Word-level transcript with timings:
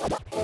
you 0.00 0.43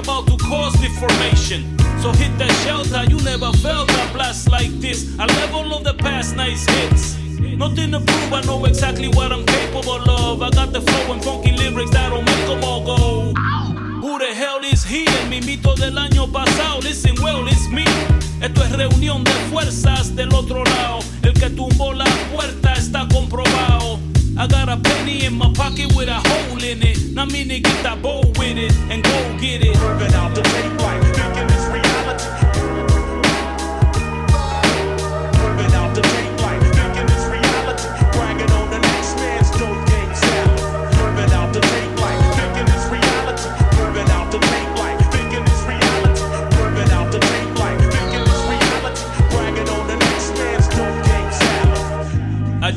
about 0.00 0.26
to 0.26 0.36
cause 0.38 0.72
deformation. 0.80 1.76
So 2.00 2.12
hit 2.12 2.32
that 2.38 2.50
shelter, 2.64 3.04
you 3.10 3.20
never 3.22 3.52
felt 3.58 3.90
a 3.90 4.12
blast 4.12 4.50
like 4.50 4.72
this. 4.80 5.14
A 5.18 5.26
level 5.26 5.74
of 5.74 5.84
the 5.84 5.94
past 5.94 6.34
night's 6.36 6.64
hits. 6.64 7.18
Nothing 7.38 7.92
to 7.92 8.00
prove, 8.00 8.32
I 8.32 8.40
know 8.46 8.64
exactly 8.64 9.08
what 9.08 9.30
I'm 9.32 9.44
capable 9.44 10.10
of. 10.10 10.42
I 10.42 10.50
got 10.50 10.72
the 10.72 10.80
flow 10.80 11.12
and 11.12 11.22
funky 11.22 11.52
lyrics 11.52 11.90
that'll 11.90 12.22
make 12.22 12.46
them 12.48 12.64
all 12.64 12.82
go. 12.84 13.34
Who 14.00 14.18
the 14.18 14.32
hell 14.34 14.60
is 14.64 14.82
he? 14.84 15.04
El 15.06 15.28
mimito 15.28 15.74
del 15.76 15.98
año 15.98 16.32
pasado. 16.32 16.80
Listen 16.80 17.14
well, 17.22 17.46
it's 17.46 17.68
me. 17.68 17.84
Esto 18.40 18.62
es 18.64 18.72
reunión 18.72 19.22
de 19.24 19.32
fuerzas 19.50 20.16
del 20.16 20.32
otro 20.32 20.64
lado. 20.64 21.00
El 21.22 21.34
que 21.34 21.50
tumbó 21.50 21.92
la 21.92 22.06
puerta 22.32 22.72
está 22.72 23.06
comprobado. 23.08 23.98
I 24.38 24.46
got 24.46 24.70
a 24.70 24.78
penny 25.10 25.26
in 25.26 25.34
my 25.34 25.52
pocket 25.54 25.94
with 25.96 26.08
a 26.08 26.14
hole 26.14 26.62
in 26.62 26.82
it. 26.82 27.14
Now 27.14 27.24
me 27.24 27.44
to 27.44 27.60
get 27.60 27.82
that 27.82 28.00
bowl 28.02 28.24
with 28.38 28.58
it 28.58 28.72
and 28.90 29.02
go 29.02 29.38
get 29.40 29.62
it. 29.62 29.76
Ripping 29.80 30.14
out 30.14 30.34
the 30.34 30.42
tape 30.42 30.80
like 30.80 31.49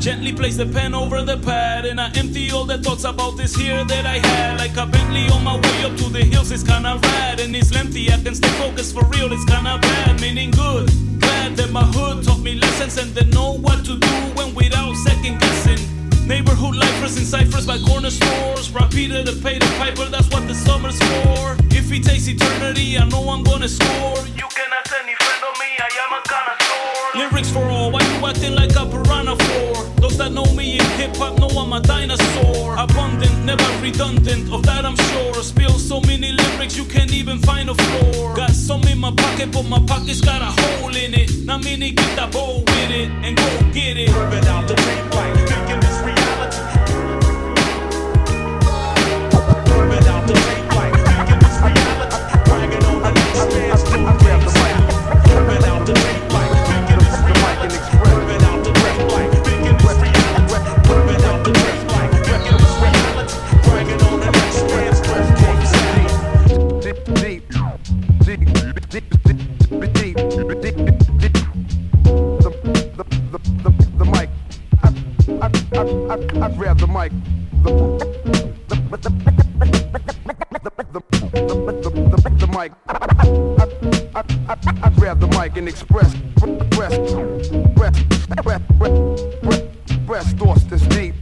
gently 0.04 0.34
place 0.34 0.58
the 0.58 0.66
pen 0.66 0.94
over 0.94 1.22
the 1.22 1.38
pad 1.38 1.86
and 1.86 1.98
I 1.98 2.10
empty 2.16 2.50
all 2.50 2.66
the 2.66 2.76
thoughts 2.76 3.04
about 3.04 3.38
this 3.38 3.56
here 3.56 3.82
that 3.86 4.04
I 4.04 4.18
had. 4.18 4.58
Like 4.58 4.76
a 4.76 4.84
Bentley 4.84 5.26
on 5.30 5.42
my 5.42 5.56
way 5.56 5.76
up 5.82 5.96
to 5.96 6.10
the 6.10 6.22
hills, 6.22 6.50
it's 6.50 6.62
kinda 6.62 7.00
rad 7.02 7.40
and 7.40 7.56
it's 7.56 7.72
lengthy. 7.72 8.12
I 8.12 8.18
can 8.22 8.34
stay 8.34 8.52
focused 8.62 8.92
for 8.92 9.02
real, 9.06 9.32
it's 9.32 9.46
kinda 9.46 9.78
bad, 9.80 10.20
meaning 10.20 10.50
good. 10.50 10.92
Glad 11.20 11.56
that 11.56 11.70
my 11.70 11.84
hood 11.96 12.22
taught 12.22 12.40
me 12.40 12.54
lessons 12.54 12.98
and 12.98 13.14
they 13.14 13.24
know 13.36 13.52
what 13.52 13.82
to 13.86 13.96
do 13.96 14.14
when 14.36 14.54
without 14.54 14.94
second 15.08 15.40
guessing. 15.40 15.80
Neighborhood 16.28 16.76
lifers 16.76 17.16
and 17.16 17.26
ciphers 17.26 17.64
by 17.64 17.78
corner 17.78 18.10
stores. 18.10 18.68
Rapida 18.76 19.24
to 19.24 19.32
pay 19.40 19.58
the 19.58 19.70
piper, 19.78 20.04
that's 20.04 20.28
what 20.28 20.46
the 20.46 20.54
summer's 20.54 20.98
for. 20.98 21.56
If 21.70 21.88
he 21.88 21.98
takes 21.98 22.28
eternity, 22.28 22.98
I 22.98 23.04
know 23.08 23.24
I'm 23.30 23.42
gonna 23.42 23.70
score. 23.70 24.20
You 24.36 24.48
can 24.52 24.68
ask 24.78 24.92
any 25.02 25.14
friend 25.24 25.42
of 25.48 25.54
me, 25.62 25.70
I 25.86 25.88
am 26.04 26.12
a 26.18 26.20
connoisseur. 26.28 27.18
Lyrics 27.20 27.48
for 27.48 27.64
that 30.24 30.32
know 30.32 30.54
me 30.54 30.78
in 30.78 30.86
hip 30.98 31.16
hop 31.16 31.38
know 31.38 31.48
I'm 31.48 31.72
a 31.72 31.80
dinosaur. 31.80 32.76
Abundant, 32.76 33.44
never 33.44 33.68
redundant, 33.82 34.52
of 34.52 34.62
that 34.62 34.84
I'm 34.84 34.96
sure. 34.96 35.34
Spill 35.42 35.78
so 35.78 36.00
many 36.00 36.32
lyrics 36.32 36.76
you 36.76 36.84
can't 36.84 37.12
even 37.12 37.38
find 37.40 37.68
a 37.68 37.74
floor. 37.74 38.34
Got 38.34 38.50
some 38.50 38.82
in 38.84 38.98
my 38.98 39.12
pocket, 39.12 39.52
but 39.52 39.64
my 39.64 39.80
pocket's 39.86 40.20
got 40.20 40.40
a 40.40 40.50
hole 40.60 40.96
in 40.96 41.14
it. 41.14 41.30
Now 41.44 41.58
many 41.58 41.90
get 41.90 42.16
that 42.16 42.32
bowl 42.32 42.60
with 42.60 42.90
it 42.90 43.10
and 43.24 43.36
go 43.36 43.48
get 43.72 43.96
it. 43.96 44.08
Ripping 44.08 44.48
out 44.48 44.66
the 44.66 44.74
tape 44.74 45.10
and 85.64 85.72
express, 85.72 86.14
express, 86.42 86.92
express, 86.92 87.98
express, 87.98 88.60
express, 88.68 89.62
express 89.88 90.32
thoughts 90.34 90.64
that's 90.64 90.86
deep. 90.88 91.14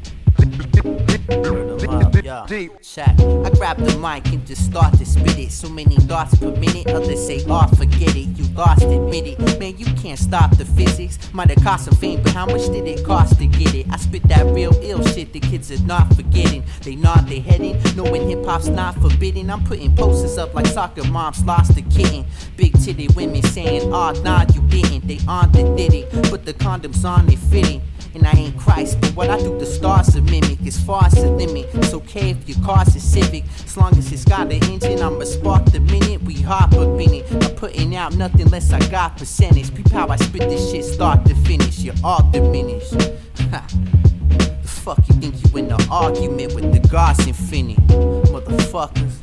Deep. 2.49 2.73
Check. 2.83 3.09
I 3.21 3.50
grab 3.50 3.79
the 3.79 3.97
mic 3.99 4.27
and 4.33 4.44
just 4.47 4.65
start 4.65 4.99
to 4.99 5.06
spit 5.06 5.39
it. 5.39 5.53
So 5.53 5.69
many 5.69 5.97
thoughts 5.97 6.37
per 6.37 6.50
minute. 6.50 6.89
Others 6.89 7.27
say, 7.27 7.44
oh, 7.49 7.67
forget 7.69 8.17
it. 8.17 8.37
You 8.37 8.44
lost, 8.55 8.83
admit 8.83 9.27
it. 9.27 9.59
Man, 9.59 9.79
you 9.79 9.87
can't 9.94 10.19
stop 10.19 10.56
the 10.56 10.65
physics. 10.65 11.19
Might 11.33 11.50
have 11.50 11.62
cost 11.62 11.85
some 11.85 11.94
fame, 11.94 12.23
but 12.23 12.33
how 12.33 12.47
much 12.47 12.67
did 12.67 12.87
it 12.87 13.05
cost 13.05 13.39
to 13.39 13.47
get 13.47 13.75
it? 13.75 13.87
I 13.91 13.97
spit 13.97 14.25
that 14.25 14.47
real 14.47 14.73
ill 14.83 15.05
shit 15.06 15.33
the 15.33 15.41
kids 15.41 15.71
are 15.71 15.83
not 15.85 16.15
forgetting. 16.15 16.65
They 16.83 16.97
nod 16.97 17.29
their 17.29 17.41
head 17.41 17.61
in, 17.61 17.81
knowing 17.97 18.29
hip 18.29 18.44
hop's 18.44 18.69
not 18.69 18.97
forbidden. 18.97 19.49
I'm 19.49 19.65
putting 19.65 19.94
posters 19.94 20.37
up 20.37 20.53
like 20.55 20.67
soccer 20.67 21.05
moms 21.05 21.44
lost 21.44 21.77
a 21.79 21.83
kitten. 21.83 22.27
Big 22.56 22.72
titty 22.82 23.08
women 23.16 23.43
saying, 23.43 23.93
oh, 23.93 24.12
nah, 24.22 24.44
you 24.54 24.60
didn't. 24.62 25.06
They 25.06 25.19
on 25.26 25.50
the 25.52 25.62
did 25.76 25.94
it, 25.94 26.31
but 26.31 26.44
the 26.44 26.54
condoms 26.54 27.04
on, 27.04 27.26
they 27.26 27.37
fitting. 27.37 27.82
And 28.14 28.26
I 28.26 28.32
ain't 28.32 28.58
Christ, 28.58 29.00
but 29.00 29.10
what 29.16 29.31
I 29.31 29.38
do, 29.38 29.58
the 29.58 29.64
stars 29.64 30.14
are 30.16 30.22
mimic. 30.22 30.58
Far 30.87 31.04
as 31.04 31.14
the 31.14 31.31
limit, 31.31 31.69
it's 31.75 31.94
okay 31.94 32.31
if 32.31 32.49
your 32.49 32.58
car's 32.64 32.96
a 32.96 33.00
Civic. 33.00 33.44
As 33.64 33.76
long 33.76 33.96
as 33.96 34.10
it's 34.10 34.25
got 34.25 34.52
an 34.52 34.62
engine, 34.64 35.00
I'ma 35.00 35.25
spark 35.25 35.64
the 35.66 35.78
minute 35.78 36.22
we 36.22 36.34
hop 36.34 36.72
up 36.72 37.00
in 37.00 37.14
it. 37.14 37.31
I'm 37.31 37.54
putting 37.54 37.94
out 37.94 38.16
nothing 38.16 38.49
less 38.49 38.72
I 38.72 38.81
got 38.90 39.16
percentage. 39.16 39.72
Peep 39.75 39.90
how 39.90 40.08
I 40.08 40.16
spit 40.16 40.48
this 40.50 40.72
shit 40.72 40.84
start 40.84 41.25
to 41.26 41.37
finish. 41.37 41.78
You're 41.78 41.94
all 42.02 42.28
diminished. 42.32 42.90
The 42.90 44.62
fuck 44.64 44.98
you 45.08 45.14
think 45.14 45.37
you 45.44 45.58
in 45.58 45.70
an 45.70 45.81
argument 45.88 46.55
with 46.55 46.72
the 46.72 46.81
gods 46.88 47.26
infinite? 47.28 47.78
Motherfuckers. 47.87 49.21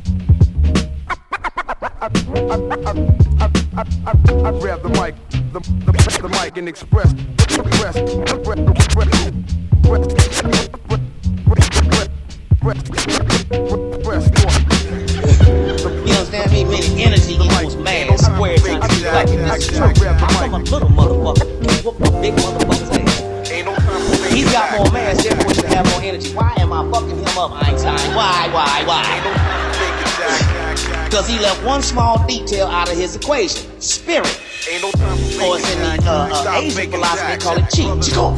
I, 2.02 2.08
grab 4.60 4.82
the 4.82 4.90
mic, 4.96 5.16
the, 5.52 5.60
the, 5.60 5.92
the 6.22 6.30
mic 6.30 6.56
and 6.56 6.70
express, 6.70 7.12
express, 7.12 7.96
express, 7.98 8.60
express, 8.78 9.10
You 16.08 16.14
understand 16.16 16.52
me? 16.54 16.64
The 16.64 17.04
energy 17.04 17.34
equals 17.34 17.76
mad 17.76 18.18
square 18.18 18.58
times 18.58 19.02
black 19.02 19.28
in 19.28 19.36
this 19.36 19.70
is 19.70 19.78
true. 19.78 19.88
I'm 20.08 20.54
a 20.54 20.60
little 20.60 20.88
motherfucker. 20.88 21.84
Whoop 21.84 22.00
my 22.00 22.22
big 22.22 22.34
motherfucker's 22.36 22.92
ass. 22.98 24.32
He's 24.32 24.50
got 24.54 24.72
more 24.78 24.90
mass, 24.92 25.22
therefore 25.22 25.50
he 25.50 25.54
should 25.54 25.66
have 25.66 25.86
more 25.92 26.02
energy. 26.02 26.34
Why 26.34 26.54
am 26.60 26.72
I 26.72 26.90
fucking 26.92 27.18
him 27.18 27.38
up, 27.38 27.52
Einstein? 27.52 28.16
Why, 28.16 28.48
why, 28.54 28.84
why? 28.86 29.99
Because 31.10 31.28
he 31.28 31.40
left 31.40 31.64
one 31.66 31.82
small 31.82 32.24
detail 32.28 32.68
out 32.68 32.88
of 32.88 32.96
his 32.96 33.16
equation. 33.16 33.66
Spirit. 33.82 34.30
Ain't 34.70 34.84
no 34.84 34.90
Or 35.42 35.58
it's 35.58 35.74
in 35.74 35.80
the 35.80 36.08
uh, 36.08 36.30
uh, 36.32 36.60
Asian 36.60 36.92
philosophy, 36.92 37.32
they 37.32 37.38
call 37.38 37.58
it 37.58 37.66
chi. 37.74 38.00
Chico. 38.00 38.30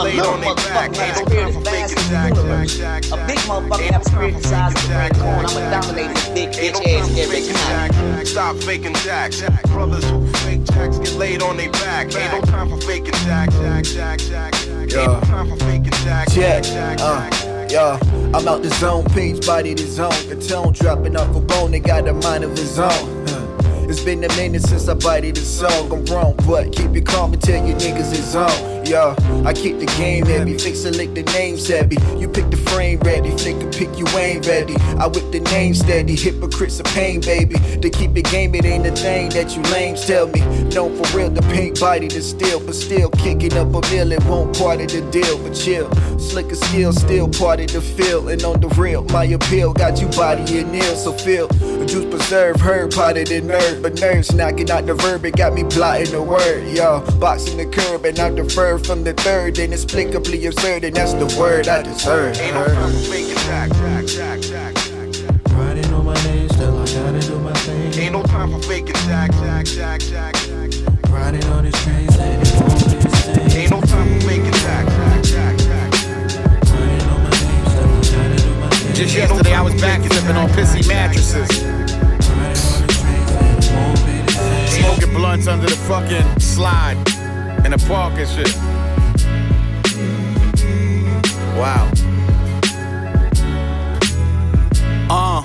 A 0.00 0.04
little 0.04 0.32
motherfucker 0.40 0.96
has 0.96 1.20
a 1.20 1.26
spirit 1.26 1.48
as 1.48 1.62
vast 1.62 1.98
as 1.98 2.08
the 2.08 2.28
universe. 2.28 2.80
A 3.12 3.26
big 3.26 3.36
motherfucker 3.44 3.90
have 3.90 4.00
a 4.00 4.04
spirit 4.06 4.34
the 4.34 4.48
size 4.48 4.74
of 4.74 4.90
a 4.90 4.94
red 4.94 5.14
corn. 5.16 5.44
I'ma 5.44 5.70
dominate 5.70 6.08
this 6.14 6.28
big 6.30 6.48
bitch 6.52 6.86
ass 6.86 7.18
every 7.18 7.52
time. 7.52 8.24
Stop 8.24 8.56
faking 8.56 8.94
jacks. 9.04 9.42
Brothers 9.68 10.08
who 10.08 10.26
fake 10.38 10.64
jacks 10.64 10.98
get 10.98 11.12
laid 11.16 11.42
on 11.42 11.58
their 11.58 11.70
back. 11.72 12.14
Ain't 12.14 12.32
no 12.32 12.40
time 12.50 12.70
for 12.70 12.80
faking 12.80 13.12
jacks. 13.26 13.54
Jack, 13.56 13.84
jack, 13.84 14.18
jack, 14.20 14.52
jack. 14.52 14.80
Ain't 14.80 15.12
no 15.12 15.20
time 15.20 15.50
for 15.50 15.56
faking 15.56 15.92
jacks. 16.04 16.34
Check, 16.34 16.62
Jack, 16.64 16.98
uh, 17.00 17.28
yeah. 17.74 17.98
I'm 18.32 18.46
out 18.46 18.62
the 18.62 18.70
zone, 18.70 19.04
page 19.06 19.44
body 19.44 19.74
the 19.74 19.82
zone. 19.82 20.10
The 20.28 20.36
tone 20.36 20.72
dropping 20.72 21.16
off 21.16 21.34
a 21.34 21.40
bone, 21.40 21.72
they 21.72 21.80
got 21.80 22.06
a 22.06 22.12
mind 22.12 22.44
of 22.44 22.56
his 22.56 22.78
own. 22.78 23.24
It's 23.90 24.00
been 24.00 24.22
a 24.24 24.28
minute 24.36 24.62
since 24.62 24.88
I 24.88 24.94
bited 24.94 25.36
the 25.36 25.40
song. 25.40 25.92
I'm 25.92 26.04
wrong, 26.06 26.34
but 26.46 26.72
keep 26.72 26.94
it 26.94 27.04
calm 27.04 27.32
and 27.32 27.42
tell 27.42 27.66
you 27.66 27.74
niggas 27.74 28.12
it's 28.12 28.34
on. 28.34 28.73
Yeah, 28.86 29.16
I 29.46 29.54
keep 29.54 29.78
the 29.78 29.86
game 29.96 30.26
heavy, 30.26 30.58
fix 30.58 30.84
and 30.84 30.94
lick 30.96 31.14
the 31.14 31.22
names 31.32 31.66
heavy. 31.66 31.96
You 32.18 32.28
pick 32.28 32.50
the 32.50 32.58
frame 32.58 33.00
ready, 33.00 33.30
flick 33.30 33.56
and 33.62 33.72
pick 33.72 33.96
you 33.98 34.06
ain't 34.08 34.46
ready. 34.46 34.76
I 35.00 35.06
whip 35.06 35.32
the 35.32 35.40
name 35.40 35.74
steady, 35.74 36.14
hypocrites 36.14 36.80
of 36.80 36.86
pain, 36.86 37.20
baby. 37.20 37.54
To 37.54 37.88
keep 37.88 38.14
it 38.16 38.30
game, 38.30 38.54
it 38.54 38.66
ain't 38.66 38.86
a 38.86 38.92
thing 38.92 39.30
that 39.30 39.56
you 39.56 39.62
lames 39.72 40.06
tell 40.06 40.26
me. 40.26 40.40
Known 40.74 41.02
for 41.02 41.16
real, 41.16 41.30
the 41.30 41.40
pink 41.42 41.80
body 41.80 42.08
to 42.08 42.22
steal, 42.22 42.60
but 42.60 42.74
still 42.74 43.08
kicking 43.10 43.54
up 43.54 43.68
a 43.68 43.80
mill, 43.90 44.12
it 44.12 44.22
won't 44.26 44.56
part 44.58 44.80
of 44.82 44.88
the 44.88 45.00
deal. 45.10 45.38
But 45.38 45.54
chill, 45.54 45.90
slicker 46.18 46.54
skill, 46.54 46.92
still 46.92 47.28
part 47.28 47.60
of 47.60 47.72
the 47.72 47.80
feel. 47.80 48.28
And 48.28 48.42
on 48.44 48.60
the 48.60 48.68
real, 48.68 49.04
my 49.04 49.24
appeal 49.24 49.72
got 49.72 49.98
you 49.98 50.08
body 50.08 50.58
and 50.58 50.74
ill, 50.74 50.94
so 50.94 51.12
feel. 51.12 51.48
The 51.48 51.86
juice 51.86 52.04
preserve, 52.10 52.60
herb 52.60 52.92
potted 52.92 53.30
in 53.30 53.46
nerve, 53.46 53.82
but 53.82 53.98
nerves 53.98 54.34
knocking 54.34 54.70
out 54.70 54.84
the 54.84 54.94
verb, 54.94 55.24
it 55.24 55.36
got 55.36 55.54
me 55.54 55.62
blotting 55.62 56.10
the 56.10 56.22
word, 56.22 56.68
yo. 56.76 57.00
Boxing 57.18 57.56
the 57.56 57.66
curb, 57.66 58.04
and 58.04 58.18
I 58.18 58.30
defer 58.78 58.94
from 58.94 59.04
the 59.04 59.12
third, 59.14 59.58
inexplicably 59.58 60.46
absurd, 60.46 60.84
and 60.84 60.96
that's 60.96 61.12
the 61.14 61.26
word 61.38 61.68
I 61.68 61.82
deserve. 61.82 62.38
Ain't 62.38 62.54
no 62.54 62.66
time 62.66 62.92
for 62.92 62.98
faking 63.10 63.34
jacks. 63.34 63.76
Jack, 63.78 64.06
jack, 64.06 64.40
jack, 64.40 64.74
jack, 64.74 65.12
jack. 65.12 65.52
Riding 65.52 65.94
on 65.94 66.04
my 66.04 66.14
name, 66.24 66.48
still 66.48 66.78
I 66.78 66.86
gotta 66.86 67.20
do 67.20 67.38
my 67.38 67.52
thing. 67.52 67.94
Ain't 68.02 68.12
no 68.12 68.22
time 68.22 68.52
for 68.52 68.60
faking 68.62 68.94
jacks. 69.06 69.36
Jack, 69.36 69.66
jack, 69.66 70.00
jack, 70.00 70.34
jack, 70.34 70.70
jack. 70.70 71.10
Riding 71.10 71.44
on 71.52 71.64
these 71.64 71.84
trains, 71.84 72.16
and 72.18 72.42
it 72.42 72.54
won't 72.60 72.84
be 72.84 72.96
the. 72.98 73.58
Ain't 73.58 73.70
no 73.70 73.80
time 73.80 74.20
for 74.20 74.26
faking 74.28 74.52
jacks. 74.52 74.92
Jack, 74.94 75.22
jack, 75.22 75.56
jack, 75.58 75.90
jack. 75.92 76.62
Riding 76.72 77.08
on 77.10 77.22
my 77.22 77.30
name, 77.30 77.64
still 77.70 77.90
I 77.94 78.28
gotta 78.28 78.42
do 78.42 78.54
my 78.60 78.68
thing. 78.70 78.94
Just 78.94 79.16
yesterday, 79.16 79.54
I 79.54 79.62
was 79.62 79.74
back 79.80 80.02
sipping 80.02 80.36
on 80.36 80.48
pissy 80.50 80.86
mattresses, 80.88 81.50
Riding 81.62 81.98
on 82.42 82.86
these 82.86 83.00
trains, 83.00 83.30
and 83.38 83.64
it 83.64 83.70
won't 83.74 84.00
be 84.06 84.16
the 84.26 84.66
smoking 84.70 85.14
blunts 85.14 85.46
under 85.46 85.66
the 85.66 85.76
fucking 85.76 86.40
slide 86.40 87.13
in 87.64 87.70
the 87.70 87.78
park 87.88 88.14
and 88.16 88.28
shit. 88.28 88.54
Wow. 91.56 91.90
Uh, 95.08 95.42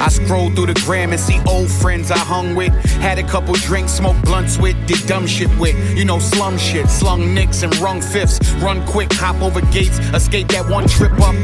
I 0.00 0.08
scroll 0.08 0.50
through 0.50 0.66
the 0.66 0.82
gram 0.86 1.10
and 1.12 1.20
see 1.20 1.40
old 1.46 1.70
friends 1.70 2.10
I 2.10 2.18
hung 2.18 2.54
with. 2.54 2.72
Had 3.00 3.18
a 3.18 3.22
couple 3.22 3.54
drinks, 3.54 3.92
smoked 3.92 4.22
blunts 4.24 4.58
with, 4.58 4.76
did 4.86 5.06
dumb 5.06 5.26
shit 5.26 5.50
with. 5.58 5.76
You 5.96 6.04
know, 6.04 6.18
slum 6.18 6.56
shit, 6.56 6.88
slung 6.88 7.34
nicks 7.34 7.62
and 7.62 7.76
rung 7.78 8.00
fifths. 8.00 8.38
Run 8.54 8.86
quick, 8.86 9.12
hop 9.12 9.42
over 9.42 9.60
gates, 9.72 9.98
escape 10.14 10.48
that 10.48 10.68
one 10.68 10.86
trip 10.86 11.12
up. 11.20 11.34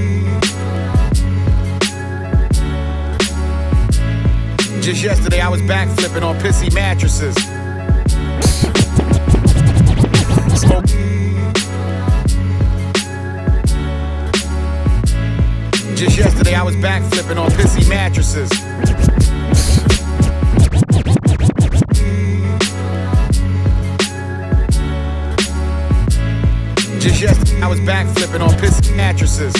Just 4.80 5.02
yesterday, 5.02 5.40
I 5.40 5.48
was 5.48 5.60
backflipping 5.62 6.22
on 6.22 6.36
pissy 6.36 6.72
mattresses. 6.72 7.34
Smoke. 10.66 10.86
Just 15.96 16.18
yesterday, 16.18 16.54
I 16.54 16.62
was 16.62 16.74
backflipping 16.76 17.38
on 17.38 17.50
pissy 17.52 17.88
mattresses. 17.88 18.50
Just 27.00 27.22
yesterday, 27.22 27.62
I 27.62 27.68
was 27.68 27.80
backflipping 27.80 28.40
on 28.40 28.50
pissy 28.58 28.96
mattresses. 28.96 29.54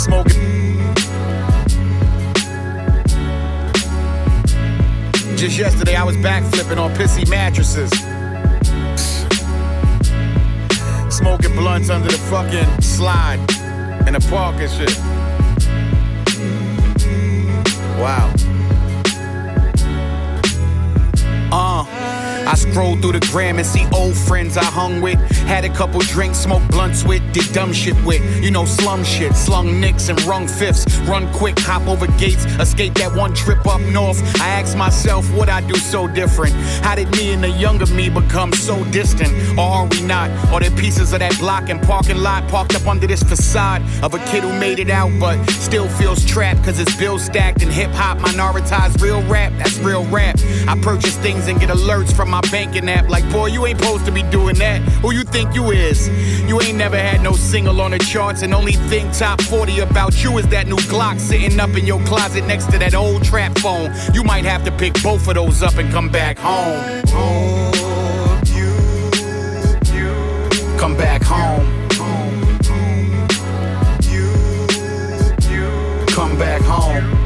Smoking. 0.00 0.59
Just 5.40 5.56
yesterday, 5.58 5.94
I 5.94 6.04
was 6.04 6.18
backflipping 6.18 6.76
on 6.76 6.94
pissy 6.96 7.26
mattresses. 7.30 7.88
Smoking 11.08 11.56
blunts 11.56 11.88
under 11.88 12.08
the 12.08 12.18
fucking 12.28 12.82
slide 12.82 13.38
in 14.06 14.12
the 14.12 14.26
park 14.28 14.56
and 14.56 14.70
shit. 14.70 14.98
Wow. 17.98 18.49
I 22.50 22.54
scroll 22.54 22.96
through 22.96 23.12
the 23.12 23.20
gram 23.30 23.58
and 23.58 23.66
see 23.66 23.86
old 23.94 24.16
friends 24.16 24.56
I 24.56 24.64
hung 24.64 25.00
with. 25.00 25.20
Had 25.46 25.64
a 25.64 25.68
couple 25.68 26.00
drinks, 26.00 26.38
smoked 26.38 26.68
blunts 26.68 27.04
with, 27.04 27.22
did 27.32 27.44
dumb 27.52 27.72
shit 27.72 27.94
with. 28.04 28.22
You 28.42 28.50
know, 28.50 28.64
slum 28.64 29.04
shit, 29.04 29.36
slung 29.36 29.80
nicks 29.80 30.08
and 30.08 30.20
rung 30.24 30.48
fifths. 30.48 30.84
Run 31.02 31.32
quick, 31.32 31.56
hop 31.60 31.86
over 31.86 32.08
gates, 32.18 32.44
escape 32.58 32.94
that 32.94 33.14
one 33.14 33.34
trip 33.34 33.64
up 33.68 33.80
north. 33.82 34.20
I 34.40 34.48
ask 34.48 34.76
myself, 34.76 35.32
what 35.32 35.48
I 35.48 35.60
do 35.60 35.76
so 35.76 36.08
different? 36.08 36.52
How 36.82 36.96
did 36.96 37.12
me 37.12 37.32
and 37.32 37.44
the 37.44 37.50
younger 37.50 37.86
me 37.86 38.10
become 38.10 38.52
so 38.52 38.82
distant? 38.86 39.32
Or 39.56 39.70
are 39.70 39.86
we 39.86 40.02
not? 40.02 40.28
Are 40.52 40.58
there 40.58 40.72
pieces 40.72 41.12
of 41.12 41.20
that 41.20 41.38
block 41.38 41.68
and 41.68 41.80
parking 41.80 42.18
lot 42.18 42.48
parked 42.48 42.74
up 42.74 42.88
under 42.88 43.06
this 43.06 43.22
facade 43.22 43.80
of 44.02 44.12
a 44.14 44.18
kid 44.26 44.42
who 44.42 44.52
made 44.58 44.80
it 44.80 44.90
out 44.90 45.12
but 45.20 45.38
still 45.50 45.88
feels 45.88 46.24
trapped 46.24 46.64
cause 46.64 46.78
his 46.78 46.96
bill 46.96 47.20
stacked 47.20 47.62
and 47.62 47.70
hip 47.70 47.92
hop 47.92 48.18
minoritized 48.18 49.00
real 49.00 49.22
rap? 49.28 49.52
That's 49.56 49.78
real 49.78 50.04
rap. 50.06 50.36
I 50.66 50.76
purchase 50.82 51.16
things 51.18 51.46
and 51.46 51.60
get 51.60 51.68
alerts 51.68 52.12
from 52.12 52.28
my 52.28 52.39
banking 52.50 52.88
app 52.88 53.08
like, 53.08 53.28
boy, 53.30 53.46
you 53.46 53.66
ain't 53.66 53.78
supposed 53.78 54.04
to 54.06 54.12
be 54.12 54.22
doing 54.24 54.56
that. 54.56 54.80
Who 55.02 55.12
you 55.12 55.24
think 55.24 55.54
you 55.54 55.70
is? 55.70 56.08
You 56.48 56.60
ain't 56.60 56.78
never 56.78 56.96
had 56.96 57.22
no 57.22 57.32
single 57.32 57.80
on 57.80 57.90
the 57.92 57.98
charts 57.98 58.42
and 58.42 58.54
only 58.54 58.72
thing 58.72 59.10
top 59.12 59.40
40 59.42 59.80
about 59.80 60.22
you 60.22 60.38
is 60.38 60.46
that 60.48 60.66
new 60.66 60.76
Glock 60.76 61.18
sitting 61.18 61.58
up 61.60 61.70
in 61.70 61.86
your 61.86 62.00
closet 62.04 62.46
next 62.46 62.70
to 62.72 62.78
that 62.78 62.94
old 62.94 63.24
trap 63.24 63.56
phone. 63.58 63.92
You 64.14 64.24
might 64.24 64.44
have 64.44 64.64
to 64.64 64.72
pick 64.72 64.94
both 65.02 65.26
of 65.28 65.34
those 65.34 65.62
up 65.62 65.76
and 65.76 65.90
come 65.90 66.08
back 66.08 66.38
home. 66.38 67.02
Come 70.78 70.96
back 70.96 71.22
home. 71.22 71.80
Come 76.08 76.38
back 76.38 76.62
home. 76.62 77.19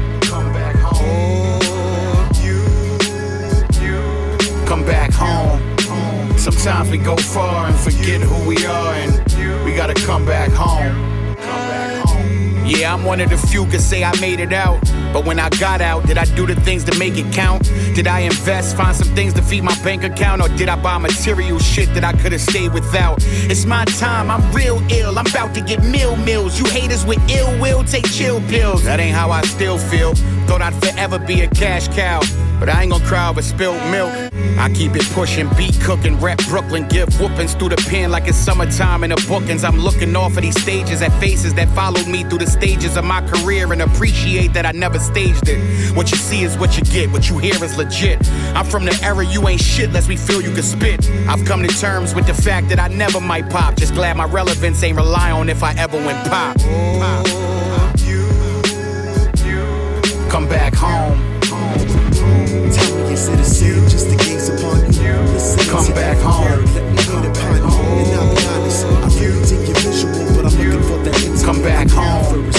We 6.97 7.03
go 7.03 7.17
far 7.17 7.67
and 7.67 7.75
forget 7.77 8.21
who 8.21 8.47
we 8.47 8.55
are, 8.65 8.93
and 8.93 9.65
we 9.65 9.75
gotta 9.75 9.93
come 9.93 10.25
back 10.25 10.49
home. 10.51 11.35
Yeah, 12.65 12.93
I'm 12.93 13.03
one 13.03 13.19
of 13.19 13.29
the 13.29 13.37
few 13.37 13.65
can 13.65 13.79
say 13.79 14.03
I 14.03 14.17
made 14.21 14.39
it 14.39 14.53
out. 14.53 14.81
But 15.11 15.25
when 15.25 15.37
I 15.37 15.49
got 15.49 15.81
out, 15.81 16.07
did 16.07 16.17
I 16.17 16.23
do 16.23 16.47
the 16.47 16.55
things 16.55 16.85
to 16.85 16.97
make 16.97 17.17
it 17.17 17.31
count? 17.33 17.63
Did 17.95 18.07
I 18.07 18.21
invest, 18.21 18.77
find 18.77 18.95
some 18.95 19.13
things 19.13 19.33
to 19.33 19.41
feed 19.41 19.63
my 19.63 19.75
bank 19.83 20.03
account? 20.03 20.41
Or 20.41 20.47
did 20.55 20.69
I 20.69 20.81
buy 20.81 20.97
material 20.97 21.59
shit 21.59 21.93
that 21.95 22.05
I 22.05 22.13
could 22.13 22.31
have 22.31 22.41
stayed 22.41 22.73
without? 22.73 23.17
It's 23.51 23.65
my 23.65 23.83
time, 23.85 24.31
I'm 24.31 24.49
real 24.53 24.81
ill. 24.89 25.19
I'm 25.19 25.27
about 25.27 25.53
to 25.55 25.61
get 25.61 25.83
meal 25.83 26.15
meals. 26.15 26.57
You 26.57 26.65
haters 26.65 27.05
with 27.05 27.19
ill 27.29 27.59
will, 27.59 27.83
take 27.83 28.05
chill 28.05 28.39
pills. 28.47 28.85
That 28.85 29.01
ain't 29.01 29.15
how 29.15 29.31
I 29.31 29.41
still 29.41 29.77
feel. 29.77 30.15
Thought 30.47 30.61
I'd 30.61 30.73
forever 30.81 31.19
be 31.19 31.41
a 31.41 31.49
cash 31.49 31.89
cow. 31.89 32.21
But 32.59 32.69
I 32.69 32.83
ain't 32.83 32.91
gonna 32.91 33.05
cry 33.05 33.29
over 33.29 33.41
spilled 33.41 33.81
milk. 33.91 34.13
I 34.57 34.71
keep 34.73 34.95
it 34.95 35.05
pushing, 35.11 35.49
beat 35.55 35.79
cooking, 35.81 36.19
rep 36.19 36.37
Brooklyn, 36.47 36.87
give 36.87 37.09
whoopings 37.19 37.53
through 37.53 37.69
the 37.69 37.85
pen 37.89 38.11
like 38.11 38.27
it's 38.27 38.37
summertime 38.37 39.03
in 39.03 39.09
the 39.09 39.25
bookings. 39.27 39.63
I'm 39.63 39.79
looking 39.79 40.15
off 40.15 40.37
of 40.37 40.43
these 40.43 40.59
stages 40.61 41.01
at 41.01 41.11
faces 41.19 41.53
that 41.55 41.67
followed 41.69 42.07
me 42.07 42.23
through 42.23 42.39
the 42.39 42.49
stages 42.49 42.97
of 42.97 43.03
my 43.05 43.21
career 43.27 43.71
and 43.73 43.81
appreciate 43.81 44.53
that 44.53 44.65
I 44.65 44.71
never 44.71 44.99
staged 44.99 45.47
it. 45.47 45.59
What 45.95 46.11
you 46.11 46.17
see 46.17 46.43
is 46.43 46.57
what 46.57 46.77
you 46.77 46.83
get, 46.83 47.11
what 47.11 47.29
you 47.29 47.37
hear 47.37 47.61
is 47.63 47.77
legit. 47.77 48.19
I'm 48.55 48.65
from 48.65 48.85
the 48.85 48.97
era 49.03 49.25
you 49.25 49.47
ain't 49.47 49.61
shit 49.61 49.91
lest 49.91 50.07
we 50.07 50.17
feel 50.17 50.41
you 50.41 50.53
can 50.53 50.63
spit. 50.63 51.09
I've 51.27 51.45
come 51.45 51.61
to 51.61 51.79
terms 51.79 52.15
with 52.15 52.27
the 52.27 52.33
fact 52.33 52.69
that 52.69 52.79
I 52.79 52.87
never 52.87 53.19
might 53.19 53.49
pop. 53.49 53.75
Just 53.75 53.93
glad 53.93 54.15
my 54.17 54.25
relevance 54.25 54.81
ain't 54.83 54.97
rely 54.97 55.31
on 55.31 55.49
if 55.49 55.63
I 55.63 55.73
ever 55.73 55.97
went 55.97 56.27
pop. 56.29 56.57
Pop. 56.57 57.34
Come 65.75 65.93
back 65.93 66.17
home. 66.19 66.45
word, 66.45 66.69
Let 66.71 66.83
me 66.87 67.01
hit 67.03 67.35
upon 67.35 67.57
you. 67.57 67.75
And 67.99 68.15
I'll 68.15 68.33
be 68.33 68.45
honest, 68.47 68.85
I 68.85 69.07
really 69.19 69.43
dig 69.43 69.67
your 69.67 69.75
visual, 69.83 70.13
but 70.31 70.45
I'm 70.47 70.55
looking 70.55 70.83
for 70.87 71.03
that 71.03 71.15
intimate 71.19 71.43
Come 71.43 71.61
back 71.61 71.89
home. 71.89 72.53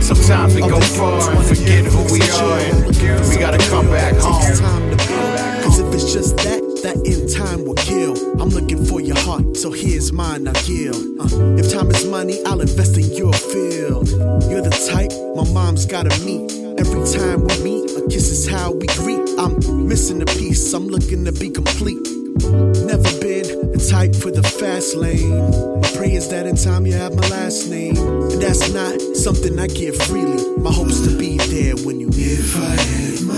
Sometimes 0.00 0.54
we 0.54 0.60
go 0.60 0.80
far 0.80 1.34
and 1.34 1.44
forget 1.44 1.84
who 1.84 2.02
we 2.14 2.22
are, 2.22 3.28
we 3.28 3.36
gotta 3.36 3.58
come 3.68 3.86
back 3.88 4.14
home. 4.14 4.42
It's 4.46 4.60
time 4.60 4.90
to 4.90 4.96
build. 4.96 5.64
Cause 5.64 5.80
if 5.80 5.92
it's 5.92 6.12
just 6.12 6.36
that, 6.38 6.62
that 6.84 7.02
in 7.02 7.26
time 7.26 7.64
will 7.64 7.74
kill. 7.74 8.14
I'm 8.40 8.50
looking 8.50 8.84
for 8.84 9.00
your 9.00 9.18
heart, 9.18 9.56
so 9.56 9.72
here's 9.72 10.12
mine, 10.12 10.46
I'll 10.46 10.54
give. 10.62 10.94
Uh, 10.94 11.58
if 11.58 11.72
time 11.72 11.90
is 11.90 12.06
money, 12.06 12.38
I'll 12.46 12.60
invest 12.60 12.96
in 12.96 13.10
your 13.10 13.32
field. 13.32 14.08
You're 14.46 14.62
the 14.62 14.70
type 14.86 15.10
my 15.34 15.50
mom's 15.52 15.84
gotta 15.84 16.14
meet. 16.24 16.52
Every 16.78 17.02
time 17.10 17.42
we 17.42 17.58
meet, 17.64 17.90
a 17.96 18.06
kiss 18.08 18.30
is 18.30 18.48
how 18.48 18.70
we 18.70 18.86
greet. 18.86 19.28
I'm 19.36 19.88
missing 19.88 20.22
a 20.22 20.26
piece, 20.26 20.72
I'm 20.72 20.86
looking 20.86 21.24
to 21.24 21.32
be 21.32 21.50
complete. 21.50 22.21
Never 22.40 23.12
been 23.20 23.72
the 23.72 23.86
type 23.90 24.14
for 24.14 24.30
the 24.30 24.42
fast 24.42 24.96
lane. 24.96 25.38
My 25.80 25.88
prayer 25.92 26.16
is 26.16 26.28
that 26.30 26.46
in 26.46 26.56
time 26.56 26.86
you 26.86 26.94
have 26.94 27.14
my 27.14 27.28
last 27.28 27.68
name. 27.68 27.96
And 27.96 28.40
that's 28.40 28.72
not 28.72 28.98
something 29.16 29.58
I 29.58 29.66
give 29.66 29.96
freely. 29.96 30.56
My 30.56 30.72
hope's 30.72 31.00
to 31.06 31.16
be 31.18 31.36
there 31.36 31.76
when 31.84 32.00
you 32.00 32.08
If 32.12 32.56
I 32.56 32.76
had 32.88 33.20
my 33.22 33.34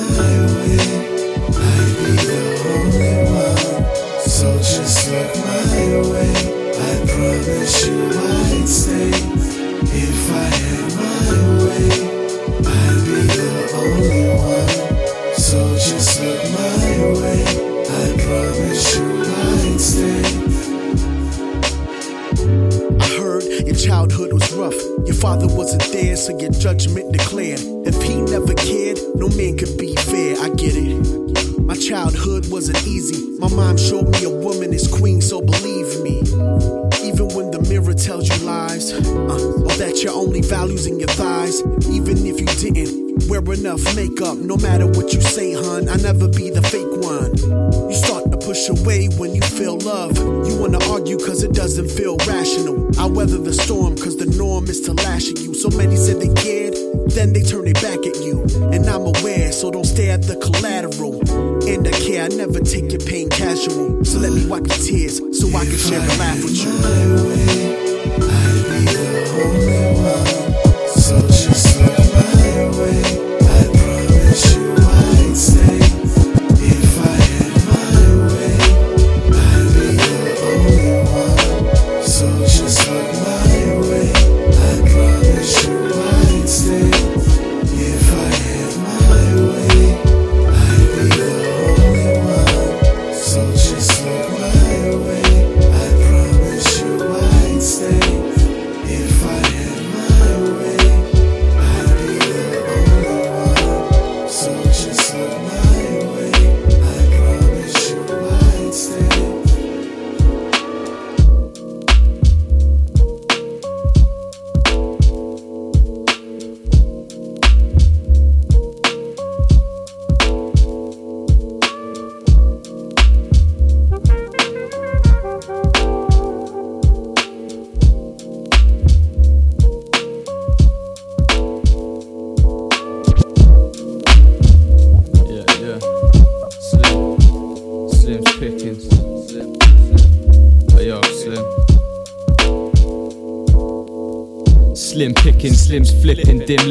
way, 0.54 0.78
I'd 1.58 1.94
be 2.00 2.12
the 2.22 2.42
only 2.70 3.16
one. 3.34 4.20
So 4.20 4.56
just 4.58 5.10
look 5.10 5.34
my 5.42 6.10
way. 6.12 6.32
I 6.78 7.06
promise 7.06 7.86
you 7.86 8.10
I'd 8.12 8.68
stay. 8.68 9.33
Father 25.24 25.48
wasn't 25.56 25.82
there, 25.84 26.14
so 26.16 26.38
your 26.38 26.50
judgment 26.50 27.10
declared. 27.10 27.58
If 27.86 27.96
he 28.02 28.20
never 28.20 28.52
cared, 28.52 28.98
no 29.14 29.30
man 29.30 29.56
could 29.56 29.78
be 29.78 29.96
fair. 29.96 30.36
I 30.38 30.50
get 30.50 30.76
it. 30.76 31.00
My 31.60 31.74
childhood 31.74 32.50
wasn't 32.50 32.86
easy. 32.86 33.24
My 33.38 33.48
mom 33.48 33.78
showed 33.78 34.10
me 34.10 34.24
a 34.24 34.28
woman 34.28 34.74
is 34.74 34.86
queen, 34.86 35.22
so 35.22 35.40
believe 35.40 35.88
me. 36.02 36.20
Even 37.08 37.28
when 37.32 37.43
mirror 37.68 37.94
tells 37.94 38.28
you 38.28 38.46
lies, 38.46 38.92
uh, 38.92 39.62
or 39.64 39.74
that 39.76 40.02
your 40.02 40.14
only 40.14 40.40
values 40.40 40.86
in 40.86 40.98
your 40.98 41.08
thighs. 41.08 41.62
Even 41.90 42.18
if 42.26 42.40
you 42.40 42.46
didn't 42.46 43.28
wear 43.28 43.40
enough 43.52 43.82
makeup, 43.96 44.38
no 44.38 44.56
matter 44.56 44.86
what 44.86 45.12
you 45.12 45.20
say, 45.20 45.52
hun, 45.54 45.88
I 45.88 45.96
never 45.96 46.28
be 46.28 46.50
the 46.50 46.62
fake 46.62 46.92
one. 47.02 47.32
You 47.90 47.96
start 47.96 48.30
to 48.30 48.36
push 48.38 48.68
away 48.68 49.08
when 49.18 49.34
you 49.34 49.42
feel 49.42 49.78
love. 49.78 50.16
You 50.18 50.56
wanna 50.58 50.82
argue 50.90 51.18
cause 51.18 51.42
it 51.42 51.52
doesn't 51.52 51.90
feel 51.90 52.16
rational. 52.26 52.90
I 52.98 53.06
weather 53.06 53.38
the 53.38 53.52
storm 53.52 53.96
cause 53.96 54.16
the 54.16 54.26
norm 54.26 54.64
is 54.66 54.80
to 54.82 54.92
lash 54.92 55.30
at 55.30 55.38
you. 55.40 55.54
So 55.54 55.70
many 55.70 55.96
said 55.96 56.20
they 56.20 56.32
cared, 56.34 56.74
then 57.06 57.32
they 57.32 57.42
turn 57.42 57.66
it 57.66 57.80
back 57.82 57.98
at 58.06 58.16
you. 58.24 58.42
And 58.72 58.86
I'm 58.88 59.06
aware, 59.06 59.52
so 59.52 59.70
don't 59.70 59.84
stare 59.84 60.12
at 60.12 60.22
the 60.22 60.36
collateral. 60.36 61.20
And 61.68 61.86
I 61.86 61.92
care, 61.92 62.24
I 62.24 62.28
never 62.28 62.60
take 62.60 62.90
your 62.92 63.00
pain 63.00 63.28
casual. 63.28 64.04
So 64.04 64.18
let 64.18 64.32
me 64.32 64.46
wipe 64.46 64.66
your 64.66 64.76
tears 64.78 65.18
so 65.38 65.48
I 65.56 65.64
can 65.64 65.76
share 65.76 66.00
a 66.00 66.18
laugh 66.18 66.42
with 66.42 67.78
you. 67.78 67.83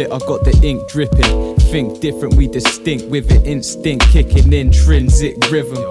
Lit, 0.03 0.11
I 0.11 0.19
got 0.25 0.43
the 0.43 0.59
ink 0.63 0.87
dripping. 0.87 1.55
Think 1.71 1.99
different, 1.99 2.35
we 2.35 2.47
distinct 2.47 3.05
with 3.05 3.31
it, 3.31 3.45
instinct 3.45 4.07
kicking, 4.09 4.51
intrinsic 4.53 5.35
rhythm. 5.49 5.83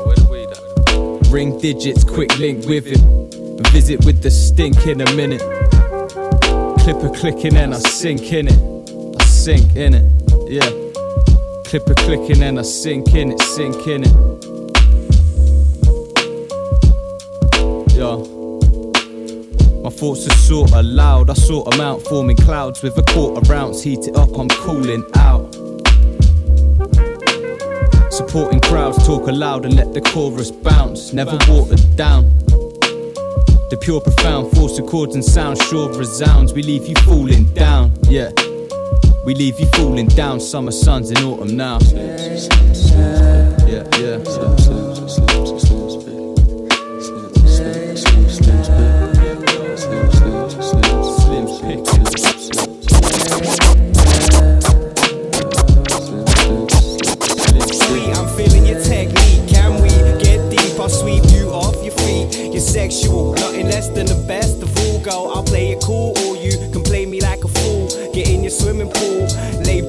Ring 1.31 1.59
digits, 1.59 2.05
quick 2.05 2.39
link 2.39 2.67
with 2.67 2.87
it. 2.87 3.01
Visit 3.73 4.05
with 4.05 4.23
the 4.23 4.31
stink 4.31 4.87
in 4.87 5.01
a 5.01 5.13
minute. 5.15 5.41
Clipper 6.81 7.11
clicking 7.11 7.57
and 7.57 7.75
I 7.75 7.79
sink 7.79 8.33
in 8.33 8.49
it. 8.49 8.59
I 9.21 9.25
sink 9.25 9.77
in 9.77 9.95
it, 9.95 10.05
yeah. 10.49 10.71
Clipper 11.65 11.95
clicking 11.95 12.43
and 12.43 12.59
I 12.59 12.63
sink 12.63 13.15
in 13.15 13.33
it, 13.33 13.41
sink 13.41 13.87
in 13.87 14.05
it. 14.05 14.13
Yeah. 17.97 18.42
Thoughts 19.93 20.27
are 20.27 20.37
sorta 20.37 20.83
loud, 20.83 21.31
I 21.31 21.35
sort 21.35 21.71
them 21.71 21.81
out, 21.81 22.03
forming 22.03 22.37
clouds 22.37 22.83
with 22.83 22.99
a 22.99 23.05
quarter 23.05 23.55
ounce. 23.55 23.85
Heat 23.85 24.09
it 24.09 24.17
up, 24.17 24.37
I'm 24.37 24.49
cooling 24.49 25.05
out. 25.15 25.55
Supporting 28.13 28.61
crowds, 28.63 29.07
talk 29.07 29.29
aloud 29.29 29.65
and 29.65 29.77
let 29.77 29.95
the 29.95 30.01
chorus 30.01 30.51
bounce, 30.51 31.13
never 31.13 31.39
watered 31.49 31.97
down. 31.97 32.31
The 33.71 33.79
pure, 33.81 34.01
profound 34.01 34.51
force 34.57 34.77
of 34.81 34.87
chords 34.87 35.15
and 35.15 35.25
sound 35.25 35.63
sure 35.63 35.97
resounds. 35.97 36.53
We 36.53 36.65
leave 36.65 36.89
you 36.89 36.97
falling 37.05 37.45
down, 37.55 37.93
yeah. 38.09 38.33
We 39.25 39.37
leave 39.37 39.61
you 39.61 39.67
falling 39.75 40.09
down, 40.09 40.41
summer 40.41 40.73
suns 40.73 41.13
in 41.13 41.19
autumn 41.19 41.57
now. 41.57 41.79
Yeah, 43.69 43.87
yeah. 43.99 44.23
Slim's 44.25 44.82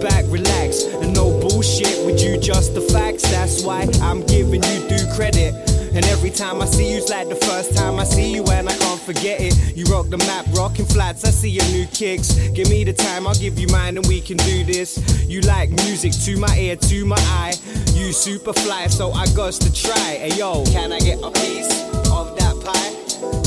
back, 0.03 0.25
relax, 0.27 0.83
and 0.83 1.13
no 1.13 1.31
bullshit 1.39 2.05
with 2.05 2.21
you, 2.21 2.37
just 2.37 2.75
the 2.75 2.81
facts. 2.81 3.23
That's 3.23 3.63
why 3.63 3.87
I'm 4.01 4.21
giving 4.25 4.61
you 4.61 4.87
due 4.89 5.07
credit. 5.15 5.55
And 5.95 6.03
every 6.05 6.29
time 6.29 6.61
I 6.61 6.65
see 6.65 6.91
you, 6.91 6.97
it's 6.97 7.09
like 7.09 7.29
the 7.29 7.35
first 7.35 7.75
time 7.75 7.99
I 7.99 8.03
see 8.03 8.33
you, 8.33 8.43
and 8.45 8.67
I 8.67 8.75
can't 8.75 8.99
forget 8.99 9.39
it. 9.39 9.55
You 9.77 9.85
rock 9.85 10.09
the 10.09 10.17
map, 10.17 10.45
rocking 10.53 10.85
flats. 10.85 11.23
I 11.23 11.29
see 11.29 11.49
your 11.49 11.65
new 11.65 11.85
kicks. 11.87 12.33
Give 12.49 12.69
me 12.69 12.83
the 12.83 12.93
time, 12.93 13.25
I'll 13.27 13.35
give 13.35 13.57
you 13.57 13.67
mine, 13.67 13.97
and 13.97 14.05
we 14.07 14.19
can 14.19 14.37
do 14.37 14.63
this. 14.65 14.99
You 15.29 15.41
like 15.41 15.69
music 15.69 16.11
to 16.25 16.37
my 16.37 16.53
ear, 16.57 16.75
to 16.75 17.05
my 17.05 17.21
eye. 17.41 17.53
You 17.93 18.11
super 18.11 18.53
fly, 18.53 18.87
so 18.87 19.11
I 19.11 19.25
got 19.33 19.53
to 19.53 19.73
try. 19.73 20.17
Hey 20.19 20.35
yo, 20.37 20.65
can 20.65 20.91
I 20.91 20.99
get 20.99 21.19
a 21.23 21.31
piece 21.31 21.71
of 22.11 22.35
that 22.37 22.55
pie? 22.65 22.91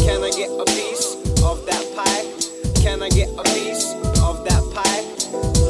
Can 0.03 0.23
I 0.23 0.31
get 0.31 0.49
a 0.49 0.65
piece 0.65 1.17
of 1.43 1.67
that 1.67 1.85
pie? 1.95 2.81
Can 2.81 3.03
I 3.03 3.09
get 3.11 3.29
a 3.29 3.43
piece 3.43 3.93
of 4.23 4.45
that 4.45 4.63
pie? 4.73 5.66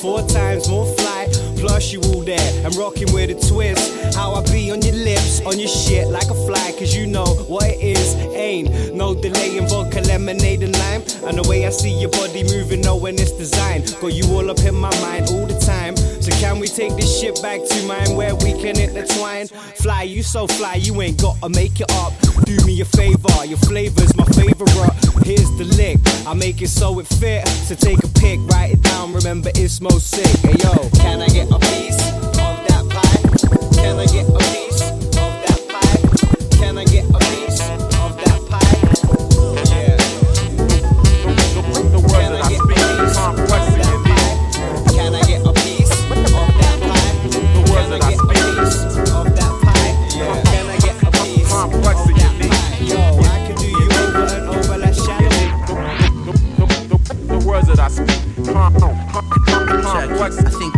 Four 0.00 0.22
times 0.28 0.68
more 0.68 0.86
plus 1.78 1.92
you 1.92 2.00
all 2.10 2.22
there. 2.22 2.66
I'm 2.66 2.72
rocking 2.72 3.12
with 3.12 3.30
a 3.30 3.38
twist. 3.48 4.16
How 4.16 4.34
I 4.34 4.42
be 4.50 4.70
on 4.72 4.82
your 4.82 4.96
lips, 4.96 5.40
on 5.42 5.60
your 5.60 5.68
shit 5.68 6.08
like 6.08 6.28
a 6.28 6.34
fly, 6.34 6.74
cause 6.76 6.92
you 6.92 7.06
know 7.06 7.26
what 7.46 7.66
it 7.66 7.80
is. 7.80 8.16
Ain't 8.34 8.94
no 8.94 9.14
delay 9.14 9.56
in 9.56 9.68
vodka, 9.68 10.00
lemonade, 10.00 10.64
and 10.64 10.72
lime. 10.72 11.02
And 11.26 11.38
the 11.38 11.46
way 11.48 11.66
I 11.66 11.70
see 11.70 11.94
your 12.00 12.10
body 12.10 12.42
moving, 12.42 12.80
know 12.80 12.96
when 12.96 13.14
it's 13.14 13.30
designed. 13.30 13.96
Got 14.00 14.14
you 14.14 14.24
all 14.34 14.50
up 14.50 14.58
in 14.58 14.74
my 14.74 14.90
mind 15.00 15.30
all 15.30 15.46
the 15.46 15.58
time. 15.60 15.96
So 15.96 16.32
can 16.40 16.58
we 16.58 16.66
take 16.66 16.96
this 16.96 17.20
shit 17.20 17.40
back 17.42 17.60
to 17.62 17.86
mine 17.86 18.16
where 18.16 18.34
we 18.34 18.52
can 18.54 18.76
intertwine? 18.78 19.46
Fly, 19.76 20.02
you 20.02 20.24
so 20.24 20.48
fly, 20.48 20.74
you 20.74 21.00
ain't 21.00 21.20
gotta 21.20 21.48
make 21.48 21.80
it 21.80 21.90
up. 21.92 22.12
Do 22.44 22.56
me 22.66 22.80
a 22.80 22.84
favor, 22.84 23.44
your 23.44 23.58
flavor's 23.58 24.16
my 24.16 24.24
favorite. 24.34 24.94
Here's 25.24 25.50
the 25.58 25.64
lick, 25.76 25.98
I 26.26 26.34
make 26.34 26.60
it 26.60 26.68
so 26.68 26.98
it 26.98 27.06
fit. 27.06 27.46
So 27.46 27.74
take 27.74 28.02
a 28.02 28.08
pic, 28.18 28.40
write 28.50 28.72
it 28.72 28.82
down, 28.82 29.12
remember 29.12 29.50
it's 29.54 29.80
most 29.80 30.10
sick. 30.10 30.26
Hey 30.40 30.56
yo, 30.58 30.88
can 30.98 31.20
I 31.20 31.28
get 31.28 31.50
a 31.50 31.67
piece 31.68 32.00
of 32.00 32.56
that 32.66 32.84
I 33.98 34.06
get 34.06 34.28
a 34.28 34.38
piece 34.38 34.82
of 34.82 35.32
that 35.44 35.60
pie? 35.68 36.00
Can 36.58 36.78
I 36.78 36.84
get 36.84 37.04
a 37.04 37.18
piece 37.18 37.60
of 37.60 38.16
that 38.22 38.40
pie? 38.50 38.74
Yeah. 39.72 39.96
Can 42.08 42.32
I 42.34 42.42
get 42.48 42.60
a 42.60 42.72
piece 42.72 43.18
of 43.18 43.36
that 43.36 43.64
pie? 44.06 44.36
Can 44.92 45.12
I 45.14 45.20
get 45.26 45.42
a 45.44 45.52
piece 45.52 45.92
of 45.92 46.08
that 46.08 46.30
pie? 46.88 47.14
Can 47.66 47.92
I 47.92 47.98
get 47.98 48.18
a 48.18 48.26
piece 48.28 48.78
of 49.10 49.26
that 49.36 49.52
pie? 49.62 49.92
Yeah. 50.16 50.42
Can 50.50 50.66
I 50.68 50.76
get 50.78 50.96
a 51.02 51.10
piece 51.10 51.52
of 51.52 51.70
that 51.84 52.32
pie? 52.40 52.78
Yo, 52.84 52.98
I 52.98 53.46
can 53.46 53.56
do 53.56 53.66
you 53.66 53.88
over 53.98 54.26
and 54.34 54.46
over. 54.48 54.76
The 57.28 57.38
words 57.46 57.66
that 57.68 57.78
I 57.78 57.88
speak, 57.88 58.08
Check 58.38 60.10
it. 60.10 60.18
I 60.20 60.50
think 60.50 60.56
I 60.56 60.56
might 60.58 60.70
be 60.70 60.77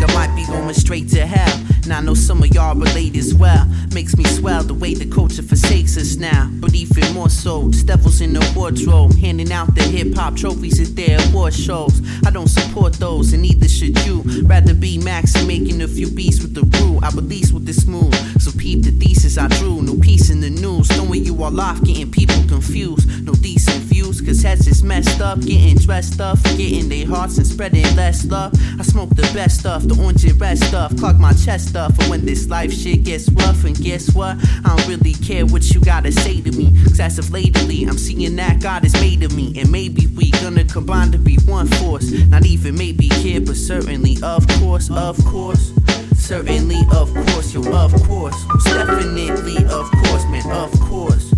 going 0.50 0.74
straight 0.74 1.08
to 1.10 1.26
hell. 1.26 1.64
Now 1.86 1.98
I 1.98 2.00
know 2.02 2.14
some 2.14 2.42
of 2.42 2.48
y'all 2.54 2.74
relate 2.74 3.16
as 3.16 3.34
well. 3.34 3.66
Makes 3.94 4.16
me 4.16 4.24
swell 4.24 4.62
the 4.62 4.74
way 4.74 4.94
the 4.94 5.06
culture 5.06 5.42
forsakes 5.42 5.96
us 5.96 6.16
now. 6.16 6.48
But 6.52 6.74
even 6.74 7.12
more 7.14 7.30
so, 7.30 7.70
devils 7.84 8.20
in 8.20 8.32
the 8.32 8.52
wardrobe, 8.54 9.16
handing 9.16 9.52
out 9.52 9.74
the 9.74 9.82
hip 9.82 10.14
hop 10.14 10.36
trophies 10.36 10.80
at 10.80 10.94
their 10.96 11.18
award 11.28 11.54
shows. 11.54 12.02
I 12.26 12.30
don't 12.30 12.48
support 12.48 12.94
those, 12.94 13.32
and 13.32 13.42
neither 13.42 13.68
should 13.68 13.98
you. 14.04 14.22
Rather 14.44 14.74
be 14.74 14.98
Max 14.98 15.34
and 15.34 15.46
making 15.46 15.80
a 15.82 15.88
few 15.88 16.10
beats 16.10 16.42
with 16.42 16.54
the 16.54 16.64
brew. 16.64 17.00
I 17.02 17.10
release 17.10 17.52
with 17.52 17.66
this 17.66 17.86
move. 17.86 18.14
So 18.40 18.50
peep 18.52 18.82
the 18.82 18.90
thesis 18.90 19.38
I 19.38 19.48
drew. 19.48 19.82
No 19.82 19.96
peace 19.96 20.30
in 20.30 20.40
the 20.40 20.50
news. 20.50 20.88
Throwing 20.88 21.24
you 21.24 21.42
all 21.42 21.60
off, 21.60 21.82
getting 21.82 22.10
people 22.10 22.42
confused. 22.48 23.08
No 23.24 23.32
decent 23.32 23.82
cause 24.20 24.42
heads 24.42 24.66
is 24.66 24.82
messed 24.82 25.20
up. 25.20 25.40
Getting 25.40 25.76
dressed 25.76 26.20
up, 26.20 26.38
forgetting 26.38 26.88
their 26.88 27.06
hearts 27.06 27.38
and 27.38 27.46
spreading 27.46 27.84
less 27.96 28.24
love. 28.26 28.52
I 28.78 28.82
smoke 28.82 29.10
the 29.10 29.22
best 29.34 29.60
stuff, 29.60 29.82
the 29.82 30.00
orange 30.02 30.24
and 30.24 30.40
red 30.40 30.58
stuff. 30.58 30.96
Clock 30.96 31.18
my 31.18 31.32
chest 31.32 31.76
up 31.76 31.94
for 31.94 32.04
when 32.10 32.24
this 32.24 32.48
life 32.48 32.72
shit 32.72 33.04
gets 33.04 33.30
rough. 33.32 33.64
And 33.64 33.76
guess 33.76 34.14
what? 34.14 34.36
I 34.64 34.76
don't 34.76 34.88
really 34.88 35.14
care 35.14 35.46
what 35.46 35.70
you 35.74 35.80
gotta 35.80 36.12
say 36.12 36.40
to 36.40 36.52
me. 36.52 36.70
Cause 36.84 37.00
as 37.00 37.18
of 37.18 37.30
lately, 37.30 37.84
I'm 37.84 37.98
seeing 37.98 38.36
that 38.36 38.60
God 38.60 38.84
is 38.84 38.94
made 38.94 39.22
of 39.22 39.34
me. 39.34 39.58
And 39.58 39.70
maybe 39.70 40.06
we 40.08 40.30
gonna 40.42 40.64
combine 40.64 41.12
to 41.12 41.18
be 41.18 41.36
one 41.46 41.66
force. 41.66 42.10
Not 42.28 42.46
even 42.46 42.76
maybe 42.76 43.08
here, 43.08 43.40
but 43.40 43.56
certainly, 43.56 44.16
of 44.22 44.46
course, 44.58 44.90
of 44.90 45.22
course. 45.24 45.72
Certainly, 46.14 46.80
of 46.92 47.12
course, 47.12 47.52
yo, 47.54 47.60
of 47.72 47.92
course. 48.04 48.36
Definitely, 48.64 49.64
of 49.64 49.90
course, 49.90 50.24
man, 50.26 50.50
of 50.52 50.70
course. 50.80 51.34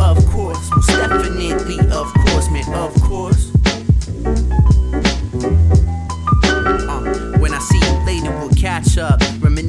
Of 0.00 0.24
course. 0.26 0.70
Most 0.70 0.88
definitely, 0.88 1.78
of 1.90 2.12
course, 2.14 2.50
man, 2.50 2.74
of 2.74 2.94
course. 3.02 3.52
Uh, 6.88 7.38
when 7.38 7.52
I 7.52 7.58
see 7.58 7.78
you 7.78 8.06
later, 8.06 8.30
we'll 8.38 8.50
catch 8.50 8.98
up. 8.98 9.20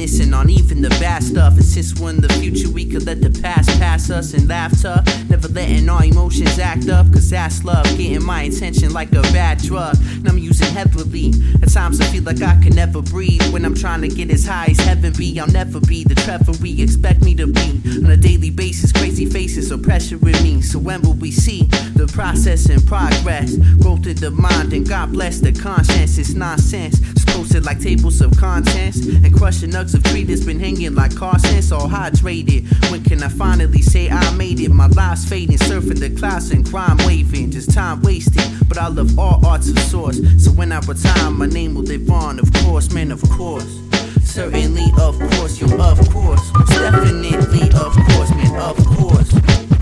Reminiscing 0.03 0.33
on 0.33 0.49
even 0.49 0.81
the 0.81 0.89
bad 0.99 1.23
stuff. 1.23 1.57
Since 1.61 1.97
we're 1.97 2.09
in 2.09 2.19
the 2.19 2.27
future, 2.33 2.69
we 2.69 2.83
could 2.83 3.05
let 3.05 3.21
the 3.21 3.29
past 3.41 3.69
pass 3.79 4.09
us 4.09 4.33
and 4.33 4.49
laugh 4.49 4.73
tough. 4.81 5.05
Never 5.29 5.47
letting 5.47 5.87
our 5.87 6.03
emotions 6.03 6.59
act 6.59 6.89
up, 6.89 7.09
cause 7.13 7.29
that's 7.29 7.63
love. 7.63 7.85
Getting 7.95 8.21
my 8.21 8.41
attention 8.41 8.91
like 8.91 9.13
a 9.13 9.21
bad 9.31 9.59
drug. 9.59 9.95
And 10.01 10.27
I'm 10.27 10.37
using 10.37 10.67
heavily. 10.73 11.31
At 11.61 11.71
times 11.71 12.01
I 12.01 12.05
feel 12.07 12.23
like 12.23 12.41
I 12.41 12.59
can 12.61 12.75
never 12.75 13.01
breathe. 13.01 13.49
When 13.53 13.63
I'm 13.63 13.75
trying 13.75 14.01
to 14.01 14.09
get 14.09 14.29
as 14.29 14.45
high 14.45 14.71
as 14.71 14.79
heaven 14.81 15.13
be, 15.13 15.39
I'll 15.39 15.47
never 15.47 15.79
be 15.79 16.03
the 16.03 16.15
Trevor 16.15 16.51
we 16.61 16.81
expect 16.81 17.21
me 17.21 17.33
to 17.35 17.47
be. 17.47 17.81
On 18.03 18.11
a 18.11 18.17
daily 18.17 18.49
basis, 18.49 18.91
crazy 18.91 19.25
faces 19.25 19.71
are 19.71 19.77
pressuring 19.77 20.43
me. 20.43 20.61
So 20.61 20.79
when 20.79 21.01
will 21.03 21.13
we 21.13 21.31
see 21.31 21.63
the 21.95 22.11
process 22.11 22.65
and 22.65 22.85
progress? 22.85 23.55
Growth 23.81 24.05
in 24.05 24.17
the 24.17 24.31
mind, 24.31 24.73
and 24.73 24.85
God 24.85 25.13
bless 25.13 25.39
the 25.39 25.53
conscience. 25.53 26.17
It's 26.17 26.33
nonsense. 26.33 26.99
Posted 27.33 27.65
like 27.65 27.79
tables 27.79 28.21
of 28.21 28.35
contents. 28.37 29.05
And 29.05 29.35
crushing 29.35 29.71
nugs 29.71 29.93
of 29.93 30.03
tree 30.03 30.23
that's 30.23 30.45
been 30.45 30.59
hanging 30.59 30.95
like 30.95 31.15
car 31.15 31.37
sense, 31.39 31.71
all 31.71 31.89
hydrated. 31.89 32.63
When 32.91 33.03
can 33.03 33.23
I 33.23 33.27
finally 33.27 33.81
say 33.81 34.09
I 34.09 34.31
made 34.35 34.59
it? 34.59 34.69
My 34.69 34.87
life's 34.87 35.27
fading, 35.27 35.57
surfing 35.57 35.99
the 35.99 36.09
clouds 36.11 36.51
and 36.51 36.65
crime 36.69 36.97
waving. 37.05 37.51
Just 37.51 37.73
time 37.73 38.01
wasted. 38.01 38.43
But 38.67 38.77
I 38.77 38.87
love 38.87 39.17
all 39.17 39.45
arts 39.45 39.69
of 39.69 39.79
source. 39.79 40.19
So 40.37 40.51
when 40.51 40.71
I 40.71 40.79
retire, 40.79 41.31
my 41.31 41.47
name 41.47 41.75
will 41.75 41.83
live 41.83 42.09
on, 42.09 42.39
of 42.39 42.51
course, 42.53 42.91
man, 42.91 43.11
of 43.11 43.21
course. 43.31 43.79
Certainly, 44.23 44.91
of 44.99 45.19
course, 45.19 45.59
yo, 45.59 45.67
of 45.79 46.09
course. 46.09 46.51
Definitely, 46.69 47.69
of 47.73 47.93
course, 47.93 48.29
man, 48.31 48.55
of 48.59 48.77
course. 48.97 49.72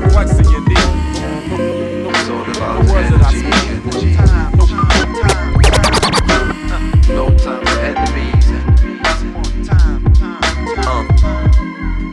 Complex 0.00 0.32
and 0.32 0.46
unique. 0.46 0.78
The 1.46 2.08
words 2.92 3.10
that 3.10 3.22
I 3.22 3.30
speak. 3.32 3.54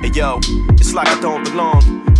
Hey 0.01 0.11
yo, 0.13 0.39
it's 0.79 0.93
like 0.93 1.07
I 1.07 1.19
don't. 1.21 1.42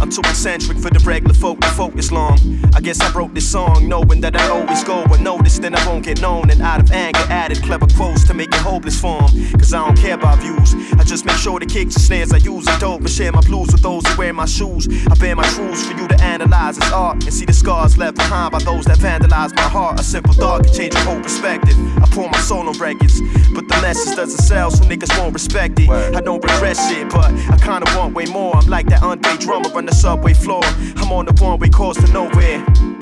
I'm 0.04 0.10
too 0.10 0.20
eccentric 0.20 0.78
for 0.80 0.90
the 0.90 1.00
regular 1.06 1.34
folk 1.34 1.62
to 1.62 1.70
focus 1.70 2.12
long. 2.12 2.38
I 2.76 2.82
guess 2.82 3.00
I 3.00 3.10
wrote 3.14 3.34
this 3.34 3.50
song 3.50 3.88
knowing 3.88 4.20
that 4.20 4.36
I 4.36 4.50
always 4.50 4.84
go 4.84 5.02
unnoticed, 5.06 5.62
then 5.62 5.74
I 5.74 5.88
won't 5.88 6.04
get 6.04 6.20
known. 6.20 6.50
And 6.50 6.62
out 6.62 6.82
of 6.82 6.92
anger, 6.92 7.22
added 7.30 7.64
clever 7.64 7.88
quotes 7.88 8.26
to 8.26 8.34
make 8.34 8.50
it 8.50 8.60
hopeless 8.60 9.00
form. 9.00 9.32
Cause 9.58 9.74
I 9.74 9.86
don't 9.86 9.98
care 9.98 10.16
about 10.16 10.40
views. 10.40 10.76
I 11.00 11.06
just 11.06 11.24
make 11.24 11.38
sure 11.38 11.58
the 11.58 11.66
kicks 11.66 11.96
and 11.96 12.04
snares 12.04 12.34
I 12.34 12.38
use 12.40 12.68
are 12.68 12.78
dope 12.80 13.00
and 13.00 13.10
share 13.10 13.32
my 13.32 13.40
blues 13.48 13.72
with 13.72 13.82
those 13.82 14.06
who 14.06 14.18
wear 14.18 14.34
my 14.34 14.46
shoes. 14.46 14.90
I 15.10 15.16
bear 15.16 15.38
my 15.38 15.48
truths 15.56 15.88
for 15.88 15.98
you 15.98 16.06
to 16.10 16.22
analyze 16.22 16.78
as 16.78 16.92
art 16.92 17.24
and 17.24 17.34
see 17.34 17.46
the 17.46 17.54
scars 17.54 17.98
left 17.98 18.18
behind 18.18 18.52
by 18.52 18.60
those 18.60 18.84
that 18.84 18.98
vandalize 18.98 19.56
my 19.56 19.62
heart. 19.62 20.02
A 20.02 20.04
simple 20.04 20.34
thought 20.34 20.66
can 20.66 20.74
change 20.74 20.96
your 20.96 21.04
whole 21.04 21.22
perspective. 21.22 21.78
I 22.04 22.08
pour 22.12 22.30
my 22.30 22.40
soul 22.40 22.68
on 22.68 22.78
records, 22.78 23.22
but 23.54 23.70
the 23.70 23.80
message 23.82 24.18
doesn't 24.18 24.44
sell, 24.44 24.70
so 24.70 24.84
niggas 24.84 25.18
won't 25.18 25.34
respect 25.34 25.80
it. 25.80 25.90
I 25.90 26.20
don't 26.20 26.44
regret 26.44 26.76
shit, 26.76 27.10
but 27.10 27.32
I 27.32 27.56
kinda 27.56 27.90
want 27.96 28.14
way 28.14 28.26
more. 28.26 28.54
I'm 28.58 28.68
like 28.68 28.88
that 28.88 29.02
unpaid 29.02 29.40
drummer 29.40 29.70
on 29.74 29.86
the 29.86 29.94
subway 30.04 30.34
floor. 30.34 30.60
I'm 30.98 31.14
on 31.14 31.28
the 31.28 31.34
one 31.42 31.58
way 31.60 31.70
course 31.70 31.96
to 31.96 32.12
nowhere. 32.12 32.93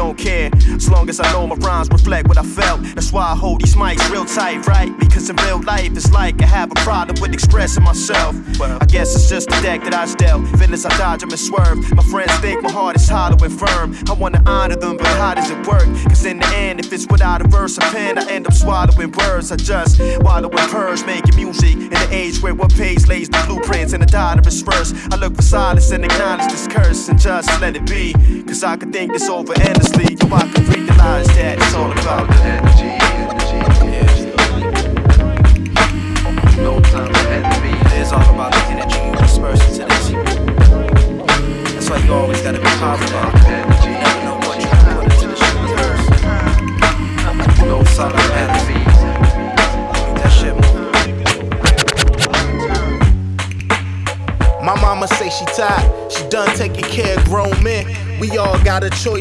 Don't 0.00 0.16
care 0.16 0.48
as 0.76 0.88
long 0.88 1.10
as 1.10 1.20
I 1.20 1.30
know 1.30 1.46
my 1.46 1.56
rhymes 1.56 1.90
reflect 1.90 2.26
what 2.26 2.38
I 2.38 2.42
felt. 2.42 2.80
That's 2.94 3.12
why 3.12 3.22
I 3.32 3.36
hold 3.36 3.60
these 3.60 3.74
mics 3.74 4.10
real 4.10 4.24
tight, 4.24 4.66
right? 4.66 4.90
Because 4.98 5.28
in 5.28 5.36
real 5.36 5.60
life, 5.60 5.94
it's 5.94 6.10
like 6.10 6.40
I 6.40 6.46
have 6.46 6.72
a 6.72 6.74
problem 6.76 7.20
with 7.20 7.34
expressing 7.34 7.84
myself. 7.84 8.34
I 8.62 8.86
guess 8.86 9.14
it's 9.14 9.28
just 9.28 9.50
the 9.50 9.60
deck 9.60 9.84
that 9.84 9.92
I 9.92 10.06
dealt. 10.14 10.48
Feelings 10.58 10.86
I 10.86 10.96
dodge 10.96 11.20
them 11.20 11.28
and 11.28 11.38
swerve. 11.38 11.78
My 11.94 12.02
friends 12.04 12.32
think 12.38 12.62
my 12.62 12.72
heart 12.72 12.96
is 12.96 13.06
hollow 13.10 13.36
and 13.44 13.52
firm. 13.52 13.94
I 14.08 14.14
wanna 14.14 14.42
honor 14.46 14.76
them, 14.76 14.96
but 14.96 15.06
how 15.06 15.34
does 15.34 15.50
it 15.50 15.66
work? 15.66 15.84
Cause 16.08 16.24
in 16.24 16.38
the 16.38 16.46
end, 16.56 16.80
if 16.80 16.90
it's 16.94 17.06
without 17.06 17.44
a 17.44 17.48
verse 17.48 17.76
or 17.76 17.82
pen, 17.92 18.16
I 18.16 18.26
end 18.30 18.46
up 18.46 18.54
swallowing 18.54 19.12
words. 19.12 19.52
I 19.52 19.56
just 19.56 20.00
wallow 20.22 20.48
in 20.48 20.68
purge, 20.70 21.04
making 21.04 21.36
music 21.36 21.74
in 21.74 21.90
the 21.90 22.08
age 22.10 22.40
where 22.40 22.54
what 22.54 22.72
page 22.74 23.06
lays 23.06 23.28
the 23.28 23.42
blueprints 23.46 23.92
and 23.92 24.02
the 24.02 24.06
dollar 24.06 24.40
is 24.48 24.62
first. 24.62 24.96
I 25.12 25.16
look 25.16 25.36
for 25.36 25.42
silence 25.42 25.90
and 25.90 26.06
acknowledge 26.06 26.50
this 26.50 26.66
curse 26.68 27.10
and 27.10 27.20
just 27.20 27.48
let 27.60 27.76
it 27.76 27.86
be. 27.86 28.14
Cause 28.44 28.64
I 28.64 28.78
could 28.78 28.94
think 28.94 29.12
this 29.12 29.28
over 29.28 29.52
endlessly. 29.60 29.89
Yo, 29.98 30.06
I 30.32 30.46
could 30.52 30.68
realize 30.68 31.26
that 31.34 31.58
it's 31.58 31.74
all 31.74 31.90
about 31.90 32.28
the 32.28 32.34
energy. 32.46 32.94
No 36.62 36.80
time 36.80 37.12
for 37.12 37.28
envy. 37.28 37.74
It's 37.98 38.12
all 38.12 38.22
about 38.34 38.52
the 38.52 38.60
energy 38.70 38.98
you 39.04 39.12
disperse 39.16 39.60
into 39.66 39.84
the. 39.86 39.94
That's 41.74 41.88
why 41.90 41.98
you 41.98 42.12
always 42.12 42.40
gotta 42.42 42.58
be 42.58 42.64
positive. 42.78 43.34
Never 43.82 44.20
know 44.24 44.36
what 44.46 44.56
you 44.60 44.68
can 44.68 44.80
put 44.94 45.04
into 45.10 45.26
the 45.28 45.36
first. 45.76 46.06
No 47.66 47.82
time 47.82 48.12
for 48.14 48.32
envy. 48.38 48.80
That 50.20 50.30
shit. 50.30 50.54
My 54.62 54.74
mama 54.80 55.08
say 55.08 55.30
she 55.30 55.44
tired, 55.46 56.12
she 56.12 56.22
done 56.28 56.54
taking 56.56 56.84
care 56.84 57.18
of 57.18 57.24
grown 57.24 57.62
men. 57.62 57.86
We 58.20 58.36
all 58.36 58.62
got 58.62 58.84
a 58.84 58.90
choice 58.90 59.19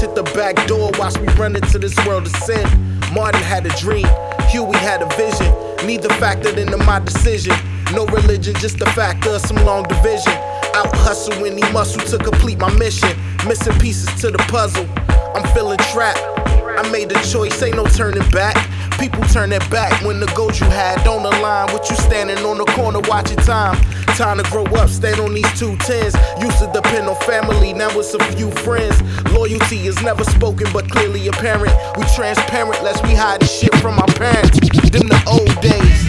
hit 0.00 0.14
the 0.14 0.22
back 0.34 0.54
door, 0.66 0.90
watch 0.98 1.18
me 1.20 1.26
run 1.34 1.56
into 1.56 1.78
this 1.78 1.96
world 2.06 2.26
of 2.26 2.32
sin. 2.36 2.66
Martin 3.12 3.42
had 3.42 3.66
a 3.66 3.70
dream, 3.76 4.06
Huey 4.48 4.76
had 4.78 5.02
a 5.02 5.08
vision. 5.16 5.52
Neither 5.86 6.08
factored 6.20 6.56
into 6.56 6.76
my 6.76 6.98
decision. 7.00 7.54
No 7.94 8.06
religion, 8.06 8.54
just 8.56 8.78
the 8.78 8.86
factor 8.86 9.30
of 9.30 9.40
some 9.40 9.56
long 9.64 9.84
division. 9.84 10.32
Out 10.74 10.94
hustle 10.96 11.44
any 11.44 11.62
muscle 11.72 12.02
to 12.06 12.18
complete 12.22 12.58
my 12.58 12.72
mission. 12.78 13.16
Missing 13.46 13.78
pieces 13.78 14.08
to 14.20 14.30
the 14.30 14.38
puzzle. 14.48 14.86
I'm 15.34 15.46
feeling 15.54 15.78
trapped. 15.92 16.20
I 16.78 16.88
made 16.90 17.10
a 17.12 17.22
choice, 17.24 17.62
ain't 17.62 17.76
no 17.76 17.86
turning 17.86 18.28
back. 18.30 18.56
People 18.98 19.22
turn 19.24 19.50
their 19.50 19.60
back 19.70 20.02
when 20.04 20.20
the 20.20 20.26
goals 20.34 20.60
you 20.60 20.66
had 20.66 21.02
don't 21.04 21.24
align 21.24 21.72
with 21.72 21.88
you 21.88 21.96
standing 21.96 22.38
on 22.44 22.58
the 22.58 22.64
corner 22.66 23.00
watching 23.00 23.36
time. 23.38 23.76
Time 24.18 24.42
to 24.42 24.50
grow 24.50 24.64
up, 24.74 24.88
stand 24.90 25.20
on 25.20 25.32
these 25.32 25.46
two 25.56 25.76
tens. 25.76 26.12
Used 26.42 26.58
to 26.58 26.68
depend 26.74 27.06
on 27.06 27.14
family, 27.22 27.72
now 27.72 27.88
it's 27.90 28.14
a 28.14 28.18
few 28.34 28.50
friends. 28.66 29.00
Loyalty 29.30 29.86
is 29.86 30.02
never 30.02 30.24
spoken 30.24 30.66
but 30.72 30.90
clearly 30.90 31.28
apparent. 31.28 31.72
We 31.96 32.02
transparent, 32.16 32.82
lest 32.82 33.04
we 33.04 33.14
hide 33.14 33.42
the 33.42 33.46
shit 33.46 33.72
from 33.76 33.96
our 34.00 34.10
parents. 34.18 34.58
Them 34.90 35.06
the 35.06 35.22
old 35.30 35.54
days. 35.62 36.02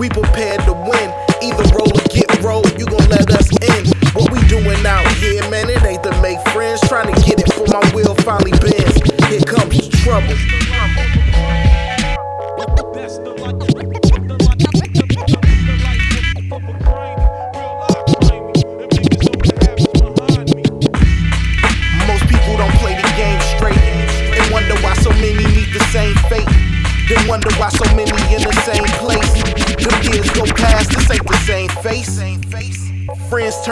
We 0.00 0.08
prepared 0.08 0.66
to 0.66 0.72
win. 0.72 1.14
Either 1.38 1.62
roll 1.78 1.94
or 1.94 2.02
get 2.10 2.26
rolled, 2.42 2.74
you 2.76 2.86
gon' 2.86 3.08
let 3.08 3.30
us 3.30 3.46
in. 3.70 3.86
What 4.18 4.32
we 4.32 4.42
doing 4.48 4.84
out 4.84 5.06
here, 5.22 5.48
man, 5.48 5.70
it 5.70 5.80
ain't 5.84 6.02
to 6.02 6.10
make 6.22 6.40
friends. 6.48 6.80
Trying 6.88 7.14
to 7.14 7.20
get 7.22 7.38
it 7.38 7.52
for 7.54 7.70
my 7.70 7.86
will 7.94 8.16
finally 8.26 8.50
bends. 8.58 8.98
Here 9.30 9.46
comes 9.46 9.88
trouble. 10.02 10.61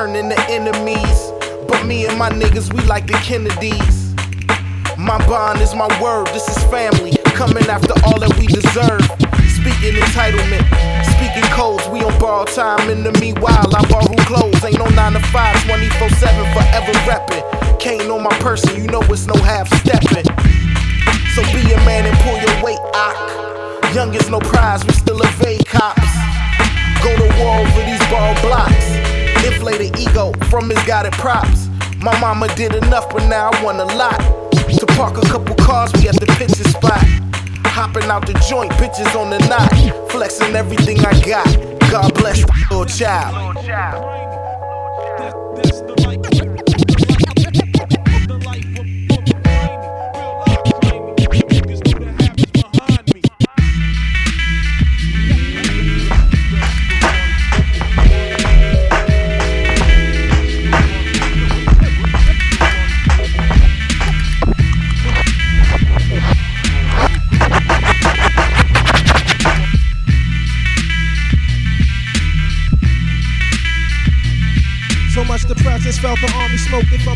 Friends 0.01 0.15
turn 0.15 0.17
into 0.17 0.41
enemies. 0.49 1.33
But 1.69 1.85
me 1.85 2.07
and 2.07 2.17
my 2.19 2.31
niggas, 2.31 2.73
we 2.73 2.81
like 2.85 3.07
the 3.07 3.21
Kennedys. 3.21 4.15
My 4.97 5.19
bond 5.29 5.61
is 5.61 5.75
my 5.75 5.89
word, 6.01 6.29
this 6.29 6.49
is 6.49 6.57
family. 6.73 7.13
Coming 7.37 7.67
after 7.69 7.93
all 8.05 8.19
that 8.21 8.33
we 8.39 8.47
deserve. 8.47 9.05
Speaking 9.61 10.01
entitlement, 10.01 10.65
speaking 11.05 11.45
codes, 11.53 11.87
we 11.89 12.01
on 12.01 12.19
borrowed 12.19 12.49
time. 12.49 12.89
In 12.89 13.05
the 13.05 13.13
meanwhile, 13.21 13.69
I 13.77 13.85
borrow 13.93 14.17
clothes. 14.25 14.65
Ain't 14.65 14.79
no 14.79 14.89
9 14.89 15.13
to 15.13 15.21
5, 15.21 15.65
24 15.69 16.09
7, 16.09 16.53
forever 16.57 16.93
reppin'. 17.05 17.45
Cane 17.79 18.11
on 18.11 18.23
my 18.23 18.33
person, 18.41 18.81
you 18.81 18.89
know 18.89 19.03
it's 19.13 19.27
no 19.27 19.37
half 19.43 19.69
stepping. 19.85 20.25
So 21.37 21.45
be 21.53 21.61
a 21.73 21.81
man 21.85 22.09
and 22.09 22.17
pull 22.25 22.41
your 22.41 22.57
weight, 22.65 22.81
Ock. 22.97 23.95
Young 23.95 24.15
is 24.15 24.31
no 24.31 24.41
prize, 24.41 24.85
we 24.87 24.93
still 24.93 25.21
evade 25.21 25.67
cops. 25.67 26.09
Go 27.05 27.13
to 27.17 27.29
war 27.37 27.61
over 27.61 27.83
these 27.85 28.05
ball 28.09 28.33
blocks. 28.41 29.10
Inflated 29.45 29.99
ego 29.99 30.33
from 30.51 30.69
misguided 30.69 31.13
props. 31.13 31.69
My 31.99 32.19
mama 32.21 32.49
did 32.55 32.75
enough, 32.75 33.11
but 33.11 33.27
now 33.29 33.51
I 33.53 33.63
want 33.63 33.79
a 33.79 33.85
lot. 33.97 34.19
To 34.79 34.87
park 34.87 35.19
a 35.19 35.23
couple 35.23 35.55
cars, 35.57 35.93
we 35.95 36.09
at 36.09 36.15
the 36.17 36.27
picture 36.39 36.65
spot. 36.65 37.05
Hopping 37.67 38.05
out 38.05 38.27
the 38.27 38.35
joint, 38.49 38.73
bitches 38.73 39.15
on 39.15 39.31
the 39.31 39.39
knot. 39.49 40.11
Flexing 40.11 40.55
everything 40.55 40.99
I 41.01 41.21
got. 41.21 41.47
God 41.91 42.15
bless 42.15 42.45
the 42.45 42.53
little 42.71 42.87
child. 42.87 43.57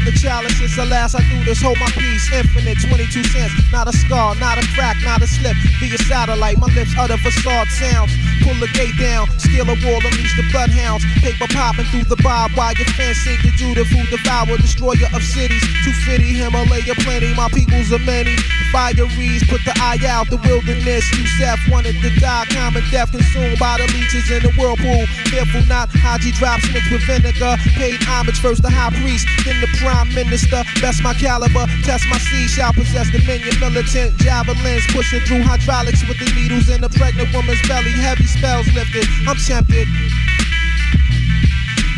The 0.05 0.13
chalices. 0.13 0.77
Alas, 0.79 1.15
I 1.15 1.23
do 1.33 1.45
this, 1.45 1.61
hold 1.61 1.79
my 1.81 1.91
peace. 1.97 2.31
Infinite, 2.33 2.79
22 2.81 3.25
cents. 3.25 3.53
Not 3.73 3.89
a 3.89 3.93
scar, 3.93 4.35
not 4.37 4.59
a 4.59 4.67
crack, 4.77 4.97
not 5.05 5.23
a 5.23 5.27
slip. 5.27 5.57
Be 5.81 5.93
a 5.95 5.99
satellite, 5.99 6.59
my 6.59 6.69
lips 6.75 6.93
utter 6.99 7.17
facade 7.19 7.69
sounds. 7.69 8.13
Pull 8.43 8.55
the 8.61 8.69
gate 8.77 8.97
down, 9.01 9.24
scale 9.45 9.69
a 9.69 9.77
wall, 9.85 10.01
unleash 10.01 10.35
the 10.37 10.45
bloodhounds. 10.51 11.05
Paper 11.21 11.49
popping 11.53 11.87
through 11.93 12.09
the 12.09 12.21
barbed 12.23 12.57
wire 12.57 12.75
fence. 12.97 13.19
Sink 13.25 13.43
the 13.43 13.53
Judah, 13.57 13.85
food 13.85 14.09
devour, 14.11 14.57
destroyer 14.59 15.09
of 15.13 15.23
cities. 15.23 15.63
Too 15.85 15.95
fitty, 16.05 16.35
Himalaya 16.35 16.95
plenty, 17.05 17.33
my 17.35 17.49
peoples 17.49 17.93
are 17.93 18.03
many. 18.03 18.37
Fire 18.73 19.07
reeds, 19.17 19.45
put 19.47 19.63
the 19.65 19.75
eye 19.81 20.01
out, 20.09 20.29
the 20.31 20.41
wilderness. 20.43 21.05
Yusef 21.15 21.61
wanted 21.71 21.97
to 22.03 22.11
die, 22.19 22.45
common 22.51 22.83
death 22.91 23.13
consumed 23.13 23.59
by 23.59 23.79
the 23.79 23.87
leeches 23.95 24.31
in 24.31 24.43
the 24.43 24.53
whirlpool. 24.59 25.07
Fearful 25.31 25.65
not, 25.69 25.89
Haji 25.93 26.33
drops 26.33 26.67
mixed 26.73 26.91
with 26.91 27.05
vinegar. 27.07 27.57
Paid 27.79 28.03
homage 28.03 28.41
first 28.41 28.63
the 28.63 28.71
high 28.71 28.91
priest, 29.01 29.29
then 29.45 29.61
the 29.61 29.71
prime 29.79 30.13
minister. 30.15 30.65
Best 30.81 31.03
my 31.03 31.15
caliber, 31.15 31.67
test 31.85 32.05
my 32.11 32.19
seed, 32.19 32.51
shall 32.51 32.73
possess 32.73 33.11
dominion. 33.11 33.55
Militant 33.61 34.17
javelins 34.19 34.87
pushing 34.91 35.21
through 35.23 35.43
hydraulics 35.43 36.03
with 36.09 36.19
the 36.19 36.29
needles 36.35 36.69
in 36.69 36.81
the 36.81 36.91
pregnant 36.91 37.33
woman's 37.33 37.61
belly. 37.69 37.93
Heavy 37.95 38.27
spells 38.27 38.67
lifted, 38.75 39.07
I'm 39.29 39.34
tempted. 39.39 39.89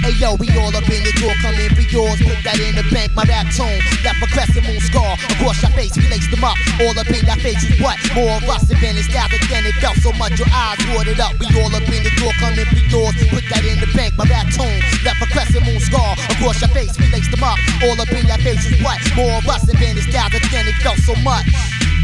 Hey 0.07 0.15
yo, 0.23 0.39
we 0.39 0.47
all 0.55 0.71
up 0.71 0.87
in 0.87 1.03
the 1.03 1.11
door, 1.19 1.35
come 1.43 1.59
in 1.59 1.75
for 1.75 1.83
yours. 1.91 2.15
Put 2.23 2.39
that 2.47 2.63
in 2.63 2.79
the 2.79 2.87
bank, 2.95 3.11
my 3.19 3.27
rap 3.27 3.51
tone. 3.51 3.83
A 4.07 4.29
crescent 4.31 4.63
moon 4.63 4.79
scar 4.79 5.19
across 5.35 5.61
your 5.61 5.75
face, 5.75 5.97
we 5.99 6.07
lace 6.07 6.31
them 6.31 6.47
up. 6.47 6.55
All 6.79 6.95
up 6.95 7.11
in 7.11 7.27
your 7.27 7.41
face 7.43 7.59
is 7.67 7.75
what? 7.83 7.99
More 8.15 8.39
of 8.39 8.47
us 8.47 8.71
been 8.71 8.95
established 8.97 9.51
than 9.51 9.67
it 9.67 9.75
felt 9.83 9.99
so 9.99 10.13
much. 10.15 10.39
Your 10.39 10.49
eyes 10.55 10.79
watered 10.95 11.19
up. 11.19 11.35
We 11.43 11.51
all 11.59 11.73
up 11.75 11.85
in 11.91 12.07
the 12.07 12.13
door, 12.23 12.31
come 12.39 12.55
in 12.55 12.71
for 12.71 12.85
yours. 12.87 13.19
Put 13.29 13.45
that 13.51 13.67
in 13.67 13.83
the 13.83 13.91
bank, 13.99 14.15
my 14.17 14.25
rap 14.31 14.47
tone. 14.55 14.81
A 15.05 15.27
crescent 15.33 15.67
moon 15.67 15.81
scar 15.81 16.15
across 16.31 16.61
your 16.61 16.71
face, 16.71 16.95
we 16.99 17.11
lace 17.11 17.29
them 17.29 17.43
up. 17.43 17.59
All 17.83 17.99
up 17.99 18.11
in 18.13 18.25
your 18.27 18.39
face 18.47 18.63
is 18.69 18.79
what? 18.85 19.01
More 19.17 19.43
of 19.43 19.49
us 19.49 19.67
been 19.67 19.99
established 19.99 20.53
than 20.53 20.69
it 20.69 20.77
felt 20.87 20.99
so 21.03 21.17
much. 21.27 21.45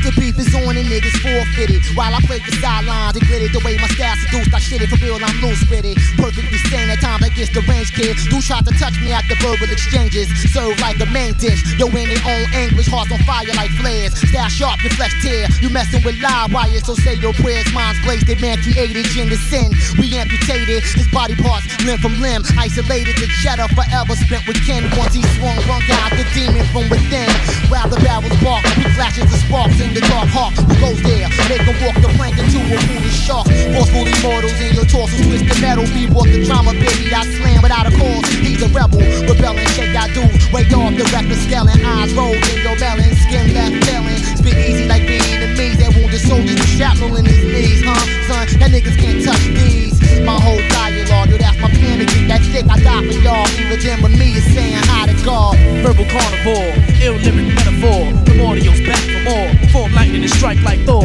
The 0.03 0.11
beef 0.19 0.35
is 0.35 0.51
on 0.51 0.75
and 0.75 0.91
niggas 0.91 1.15
forfeited. 1.23 1.79
While 1.95 2.11
I 2.11 2.19
play 2.27 2.43
the 2.43 2.51
sidelines 2.59 3.15
and 3.15 3.23
gritted 3.23 3.55
the 3.55 3.63
way 3.63 3.79
my 3.79 3.87
style 3.95 4.19
seduced, 4.19 4.51
I 4.51 4.59
shit 4.59 4.83
it 4.83 4.91
for 4.91 4.99
real, 4.99 5.15
I'm 5.23 5.39
loose 5.39 5.63
with 5.71 5.87
it. 5.87 5.95
Perfectly 6.19 6.59
sane 6.75 6.91
at 6.91 6.99
times 6.99 7.23
against 7.23 7.55
the 7.55 7.63
range 7.71 7.95
kid. 7.95 8.19
Who 8.35 8.43
tried 8.43 8.67
to 8.67 8.75
touch 8.83 8.99
me 8.99 9.15
at 9.15 9.23
the 9.31 9.39
verbal 9.39 9.71
exchanges? 9.71 10.27
Serve 10.51 10.75
like 10.83 10.99
a 10.99 11.07
main 11.15 11.39
dish. 11.39 11.63
Yo, 11.79 11.87
in 11.95 12.11
their 12.11 12.25
own 12.27 12.51
anguish, 12.51 12.91
hearts 12.91 13.15
on 13.15 13.23
fire 13.23 13.47
like 13.55 13.71
flares. 13.79 14.11
Style 14.27 14.51
sharp, 14.51 14.83
your 14.83 14.91
flesh 14.99 15.15
tear. 15.23 15.47
You 15.63 15.71
messing 15.71 16.03
with 16.03 16.19
live 16.19 16.51
wires, 16.51 16.83
so 16.83 16.99
say 16.99 17.15
your 17.23 17.33
prayers. 17.39 17.71
Minds 17.71 18.03
blazed, 18.03 18.27
man 18.43 18.59
created 18.59 19.07
in 19.15 19.31
the 19.31 19.39
sin. 19.55 19.71
We 20.03 20.11
amputated 20.19 20.83
his 20.83 21.07
body 21.15 21.39
parts, 21.39 21.71
limb 21.87 22.03
from 22.03 22.19
limb. 22.19 22.43
Isolated 22.59 23.23
the 23.23 23.31
cheddar 23.39 23.71
forever 23.71 24.19
spent 24.19 24.51
with 24.51 24.59
kin. 24.67 24.83
Once 24.99 25.15
he 25.15 25.23
swung, 25.39 25.63
wrung 25.71 25.87
out 26.03 26.11
the 26.19 26.27
demon 26.35 26.67
from 26.75 26.91
within. 26.91 27.31
While 27.71 27.87
the 27.87 28.03
barrels 28.03 28.35
bark, 28.43 28.67
we 28.75 28.91
flashes 28.99 29.31
the 29.31 29.39
sparks 29.47 29.79
in 29.79 29.92
the 29.95 30.01
dark 30.01 30.29
hawk. 30.29 30.72
Goes 30.93 31.03
there? 31.09 31.29
Make 31.49 31.65
them 31.65 31.77
walk 31.81 31.97
the 32.05 32.13
plank 32.21 32.37
into 32.37 32.61
a 32.61 32.77
foolish 32.85 33.17
shark. 33.17 33.49
Forceful 33.73 34.05
immortals 34.05 34.53
in 34.61 34.77
your 34.77 34.85
torso, 34.85 35.17
twist 35.25 35.49
the 35.49 35.57
metal. 35.65 35.89
Be 35.97 36.05
walk 36.13 36.29
the 36.29 36.45
drama, 36.45 36.73
baby. 36.77 37.09
I 37.09 37.25
slam 37.41 37.63
without 37.63 37.89
a 37.89 37.93
cause. 37.97 38.29
He's 38.45 38.61
a 38.61 38.69
rebel, 38.69 39.01
rebelling, 39.25 39.65
shake 39.73 39.97
I 39.97 40.13
do. 40.13 40.21
Way 40.53 40.69
off 40.77 40.93
the 40.93 41.09
reckless 41.09 41.41
scaling, 41.49 41.81
eyes 41.81 42.13
rolled 42.13 42.37
in 42.37 42.61
your 42.61 42.77
melon, 42.77 43.09
skin 43.25 43.55
left 43.57 43.89
failing. 43.89 44.21
Spit 44.37 44.53
easy 44.53 44.85
like 44.85 45.09
Vietnamese. 45.09 45.81
That 45.81 45.97
wounded 45.97 46.21
soldiers 46.21 46.61
with 46.61 46.69
shrapnel 46.77 47.17
in 47.17 47.25
his 47.25 47.41
knees, 47.41 47.81
huh? 47.81 48.05
Son, 48.29 48.45
that 48.61 48.69
niggas 48.69 48.97
can't 49.01 49.25
touch 49.25 49.45
these. 49.57 49.97
My 50.21 50.37
whole 50.39 50.61
dialogue, 50.69 51.31
yo, 51.31 51.39
that's 51.41 51.59
my 51.59 51.73
pen 51.73 52.05
to 52.05 52.07
get 52.07 52.29
that 52.29 52.43
thick. 52.53 52.69
I 52.69 52.77
die 52.85 53.01
for 53.09 53.17
y'all. 53.25 53.49
Even 53.57 53.81
them 53.81 54.03
with 54.05 54.19
me 54.19 54.37
is 54.37 54.45
saying 54.53 54.77
hi 54.93 55.09
to 55.09 55.17
God. 55.25 55.57
Verbal 55.81 56.05
carnivore, 56.13 56.77
ill 57.01 57.17
lyric 57.17 57.49
metaphor. 57.57 58.13
The 58.29 58.33
audio's 58.45 58.81
back 58.85 59.03
for 59.09 59.23
more. 59.25 59.49
Form 59.73 59.91
lightning 59.95 60.23
and 60.23 60.31
strike 60.31 60.61
like 60.63 60.82
Thor. 60.87 61.05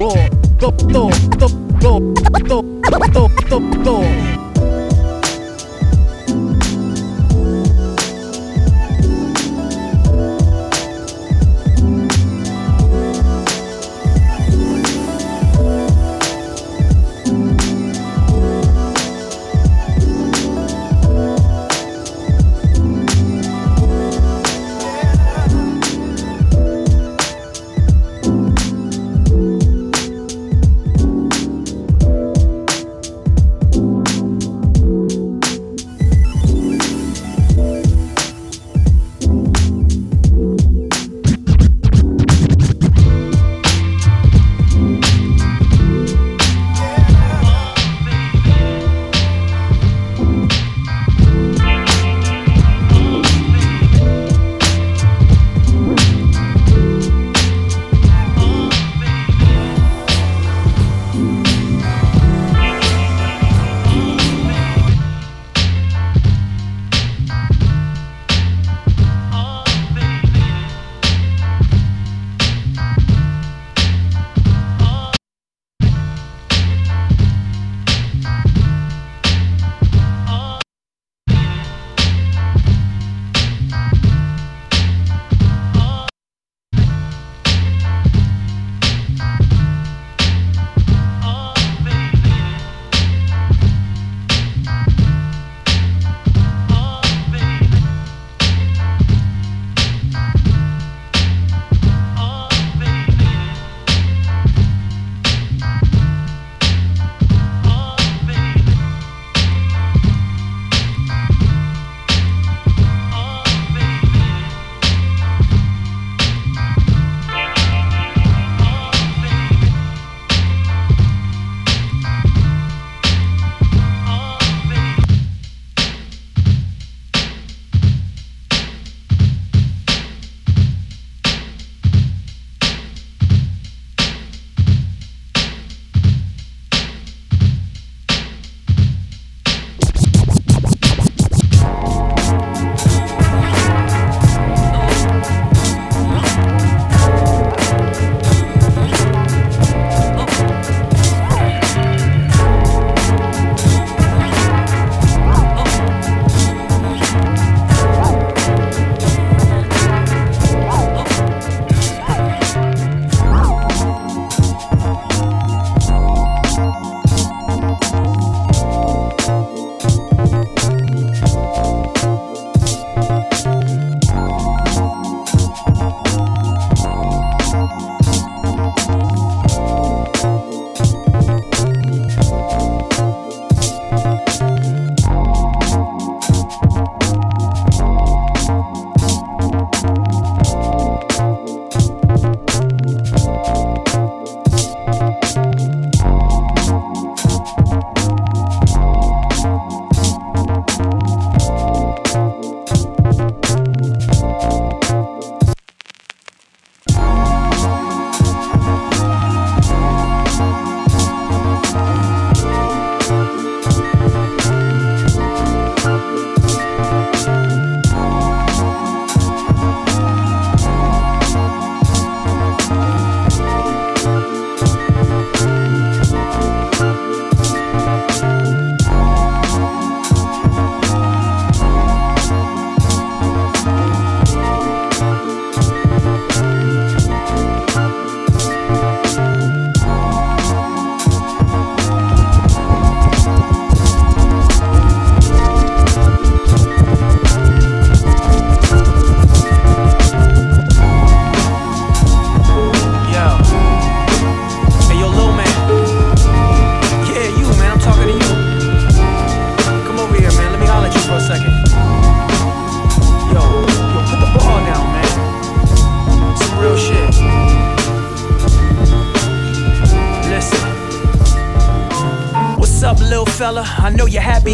War, 0.00 0.28
Thor, 0.58 0.72
Thor, 0.92 1.10
Thor, 1.38 1.50
Thor, 1.80 2.00
Thor, 2.48 2.62
Thor, 3.12 3.28
Thor, 3.48 3.84
Thor. 3.84 4.47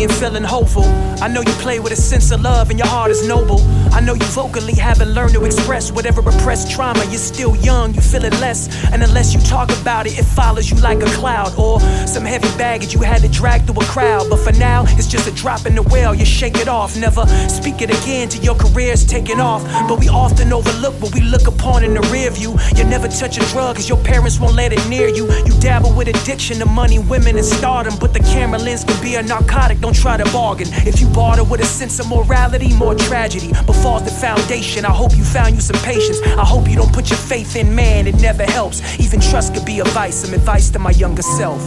And 0.05 0.13
feeling 0.13 0.45
hopeful. 0.45 0.85
I 1.23 1.29
know 1.29 1.41
you 1.41 1.53
play 1.65 1.81
with 1.81 1.93
a 1.93 1.97
sense 1.97 2.31
of 2.31 2.43
love 2.43 2.71
and 2.71 2.79
your 2.79 2.89
heart 2.89 3.11
is 3.11 3.27
noble. 3.27 3.61
I 3.93 4.01
know 4.01 4.15
you 4.15 4.27
vocally 4.27 4.75
haven't 4.75 5.15
learned 5.15 5.33
to 5.35 5.45
express 5.45 5.91
whatever 5.91 6.23
repressed 6.45 6.71
trauma. 6.71 7.03
You're 7.07 7.27
still 7.35 7.57
young, 7.57 7.95
you 7.95 8.03
feel 8.03 8.23
it 8.23 8.35
less. 8.35 8.69
And 8.93 9.03
unless 9.03 9.33
you 9.33 9.41
talk 9.41 9.71
about 9.81 10.07
it, 10.07 10.19
it 10.19 10.25
follows 10.25 10.71
you 10.71 10.77
like 10.77 11.01
a 11.01 11.11
cloud. 11.17 11.59
Or 11.59 11.81
some 12.07 12.25
heavy 12.25 12.51
baggage 12.59 12.93
you 12.93 13.01
had 13.01 13.23
to 13.23 13.29
drag 13.29 13.63
through 13.63 13.81
a 13.81 13.85
crowd. 13.87 14.29
But 14.29 14.41
for 14.41 14.53
now, 14.53 14.85
it's 14.99 15.07
just 15.07 15.27
a 15.27 15.35
drop 15.35 15.65
in 15.65 15.75
the 15.75 15.83
well. 15.83 16.15
You 16.15 16.27
shake 16.27 16.59
it 16.59 16.69
off. 16.69 16.99
Never 16.99 17.27
speak 17.49 17.81
it 17.81 17.89
again 17.89 18.29
till 18.29 18.45
your 18.45 18.57
career's 18.57 19.07
taking 19.07 19.41
off. 19.41 19.65
But 19.89 19.99
we 19.99 20.09
often 20.11 20.53
overlook 20.53 20.95
what 21.01 21.15
we 21.15 21.23
look 21.23 21.47
upon 21.47 21.83
in 21.83 21.95
the 21.95 22.03
rear 22.13 22.31
view. 22.31 22.59
You 22.77 22.85
never 22.85 23.09
touch 23.09 23.39
a 23.39 23.45
drug 23.53 23.77
cause 23.77 23.89
your 23.89 24.03
parents 24.05 24.39
won't 24.39 24.55
let 24.55 24.75
it 24.75 24.87
near 24.87 25.09
you. 25.09 25.25
You 25.47 25.59
dabble 25.61 25.95
with 25.97 26.09
addiction 26.09 26.59
to 26.59 26.67
money, 26.67 26.99
women, 26.99 27.37
and 27.37 27.47
stardom. 27.47 27.95
But 27.99 28.13
the 28.13 28.21
camera 28.21 28.59
lens 28.59 28.85
can 28.85 29.01
be 29.03 29.15
a 29.15 29.23
narcotic, 29.23 29.81
don't 29.81 29.97
try 29.97 30.19
to 30.19 30.25
bargain. 30.25 30.69
If 30.87 31.01
you 31.01 31.09
barter 31.09 31.45
with 31.45 31.63
a 31.63 31.65
sense 31.65 31.99
of 32.01 32.09
morality, 32.09 32.75
more 32.75 32.95
tragedy. 32.95 33.51
But 33.67 33.77
falls 33.77 34.05
the 34.05 34.11
foundation, 34.11 34.85
I 34.85 34.91
hope 34.91 35.17
you 35.17 35.25
found 35.25 35.55
you 35.55 35.63
some 35.63 35.81
patience. 35.83 36.21
I 36.37 36.45
hope 36.45 36.69
you 36.69 36.77
don't 36.77 36.93
put 36.93 37.11
your 37.11 37.19
faith 37.19 37.55
in 37.57 37.75
man, 37.75 38.07
it 38.07 38.21
never 38.21 38.45
helps. 38.45 38.83
Even 38.99 39.21
trust 39.21 39.55
could 39.55 39.65
be 39.65 39.79
a 39.79 39.85
vice, 39.85 40.17
some 40.17 40.35
advice 40.35 40.69
to 40.71 40.79
my 40.79 40.91
younger 40.91 41.23
self. 41.23 41.63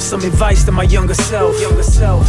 Some 0.00 0.22
advice 0.24 0.64
to 0.64 0.72
my 0.72 0.82
younger 0.82 1.14
self. 1.14 1.60
Younger 1.60 1.82
self. 1.82 2.26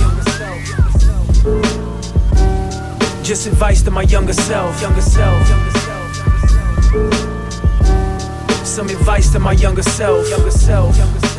Just 3.24 3.48
advice 3.48 3.82
to 3.82 3.92
my 3.92 4.04
younger 4.04 4.34
self. 4.34 4.82
Younger 4.82 5.02
self. 5.02 5.48
Some 8.66 8.90
advice 8.90 9.32
to 9.32 9.40
my 9.40 9.54
younger 9.54 9.84
self. 9.84 10.30
Younger 10.30 10.52
self. 10.52 11.33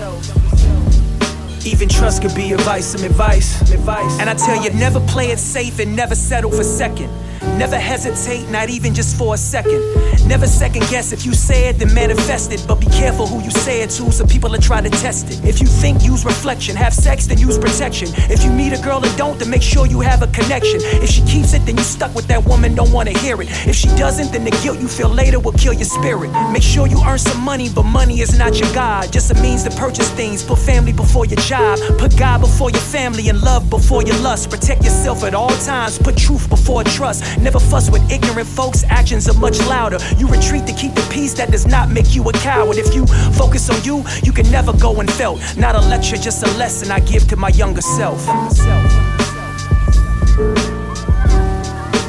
Even 1.67 1.89
trust 1.89 2.21
could 2.21 2.35
be 2.35 2.53
advice, 2.53 2.85
some 2.85 3.05
advice, 3.05 3.61
advice. 3.73 4.21
And 4.21 4.29
I 4.29 4.35
tell 4.35 4.63
you, 4.63 4.71
never 4.75 5.01
play 5.01 5.31
it 5.31 5.39
safe 5.39 5.79
and 5.79 5.97
never 5.97 6.15
settle 6.15 6.51
for 6.51 6.63
second. 6.63 7.09
Never 7.57 7.79
hesitate, 7.79 8.51
not 8.51 8.69
even 8.69 8.95
just 8.95 9.17
for 9.17 9.35
a 9.35 9.39
second. 9.39 9.81
Never 10.27 10.47
second 10.47 10.83
guess 10.91 11.13
if 11.13 11.25
you 11.25 11.33
say 11.35 11.69
it, 11.69 11.79
then 11.79 11.95
manifest 11.95 12.53
it. 12.53 12.65
But 12.67 12.81
be 12.81 12.87
careful 12.87 13.27
who 13.27 13.43
you 13.43 13.51
say 13.51 13.83
it 13.83 13.91
to, 13.91 14.11
so 14.11 14.27
people 14.27 14.55
are 14.55 14.59
trying 14.59 14.85
to 14.85 14.91
test 14.91 15.31
it. 15.31 15.45
If 15.45 15.61
you 15.61 15.67
think, 15.67 16.03
use 16.03 16.25
reflection. 16.25 16.75
Have 16.75 16.93
sex, 16.93 17.27
then 17.27 17.39
use 17.39 17.57
protection. 17.57 18.09
If 18.31 18.43
you 18.43 18.51
meet 18.51 18.73
a 18.73 18.83
girl 18.83 19.05
and 19.05 19.17
don't, 19.17 19.39
then 19.39 19.51
make 19.51 19.63
sure 19.63 19.87
you 19.87 20.01
have 20.01 20.23
a 20.23 20.27
connection. 20.29 20.81
If 20.83 21.11
she 21.11 21.23
keeps 21.23 21.55
it, 21.55 21.65
then 21.65 21.77
you 21.77 21.85
stuck 21.85 22.13
with 22.15 22.27
that 22.27 22.45
woman, 22.45 22.75
don't 22.75 22.91
wanna 22.91 23.17
hear 23.19 23.41
it. 23.41 23.49
If 23.69 23.77
she 23.77 23.89
doesn't, 23.97 24.33
then 24.33 24.45
the 24.45 24.51
guilt 24.63 24.81
you 24.81 24.89
feel 24.89 25.09
later 25.09 25.39
will 25.39 25.53
kill 25.53 25.75
your 25.75 25.85
spirit. 25.85 26.31
Make 26.53 26.63
sure 26.63 26.89
you 26.89 27.01
earn 27.07 27.19
some 27.19 27.41
money, 27.41 27.69
but 27.69 27.85
money 27.85 28.21
is 28.21 28.37
not 28.37 28.59
your 28.59 28.73
God. 28.75 29.13
Just 29.13 29.31
a 29.31 29.35
means 29.41 29.63
to 29.65 29.71
purchase 29.71 30.11
things. 30.11 30.43
Put 30.43 30.59
family 30.59 30.93
before 30.93 31.27
your 31.27 31.41
job. 31.41 31.79
Put 31.99 32.17
God 32.17 32.41
before 32.41 32.71
your 32.71 32.81
family 32.81 33.29
and 33.29 33.41
love 33.43 33.71
before 33.71 34.03
your 34.03 34.19
lust. 34.19 34.51
Protect 34.51 34.83
yourself 34.83 35.23
at 35.23 35.35
all 35.35 35.55
times. 35.65 35.99
Put 35.99 36.17
truth 36.17 36.49
before 36.49 36.83
trust. 36.83 37.23
Never 37.45 37.61
fuss 37.61 37.91
with 37.91 38.11
ignorant 38.11 38.49
folks. 38.49 38.85
Actions 38.89 39.29
are 39.29 39.39
much 39.39 39.59
louder. 39.69 39.99
You 40.17 40.27
retreat 40.29 40.67
to 40.67 40.73
keep 40.73 40.95
the 40.95 41.07
peace 41.13 41.35
that 41.35 41.51
does 41.51 41.67
not 41.67 41.91
make 41.91 42.15
you 42.15 42.27
a 42.27 42.33
coward. 42.33 42.79
If 42.79 42.95
you 42.95 43.07
focus 43.37 43.69
on 43.69 43.85
you, 43.85 44.03
you 44.23 44.33
can 44.33 44.51
never 44.51 44.73
go 44.73 44.99
unfelt. 44.99 45.43
Not 45.59 45.75
a 45.75 45.81
lecture, 45.81 46.17
just 46.17 46.43
a 46.43 46.51
lesson 46.57 46.91
I 46.91 47.01
give 47.01 47.29
to 47.29 47.37
my 47.37 47.51
younger 47.51 47.83
self. 47.83 48.21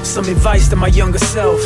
Some 0.05 0.26
advice 0.30 0.70
to 0.70 0.78
my 0.78 0.88
younger 0.88 1.20
self. 1.20 1.59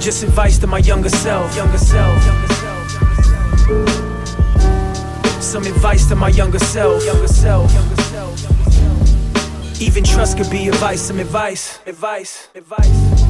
Just 0.00 0.24
advice 0.24 0.58
to 0.58 0.66
my 0.66 0.78
younger 0.78 1.08
self. 1.08 1.54
Younger 1.54 1.78
self. 1.78 2.22
Some 5.40 5.62
advice 5.62 6.08
to 6.08 6.16
my 6.16 6.30
younger 6.30 6.58
self. 6.58 7.04
Younger 7.06 7.28
self. 7.28 8.57
Even 9.80 10.02
trust 10.02 10.36
could 10.36 10.50
be 10.50 10.66
advice. 10.68 11.00
Some 11.00 11.20
advice. 11.20 11.78
Advice. 11.86 12.48
Advice. 12.56 13.27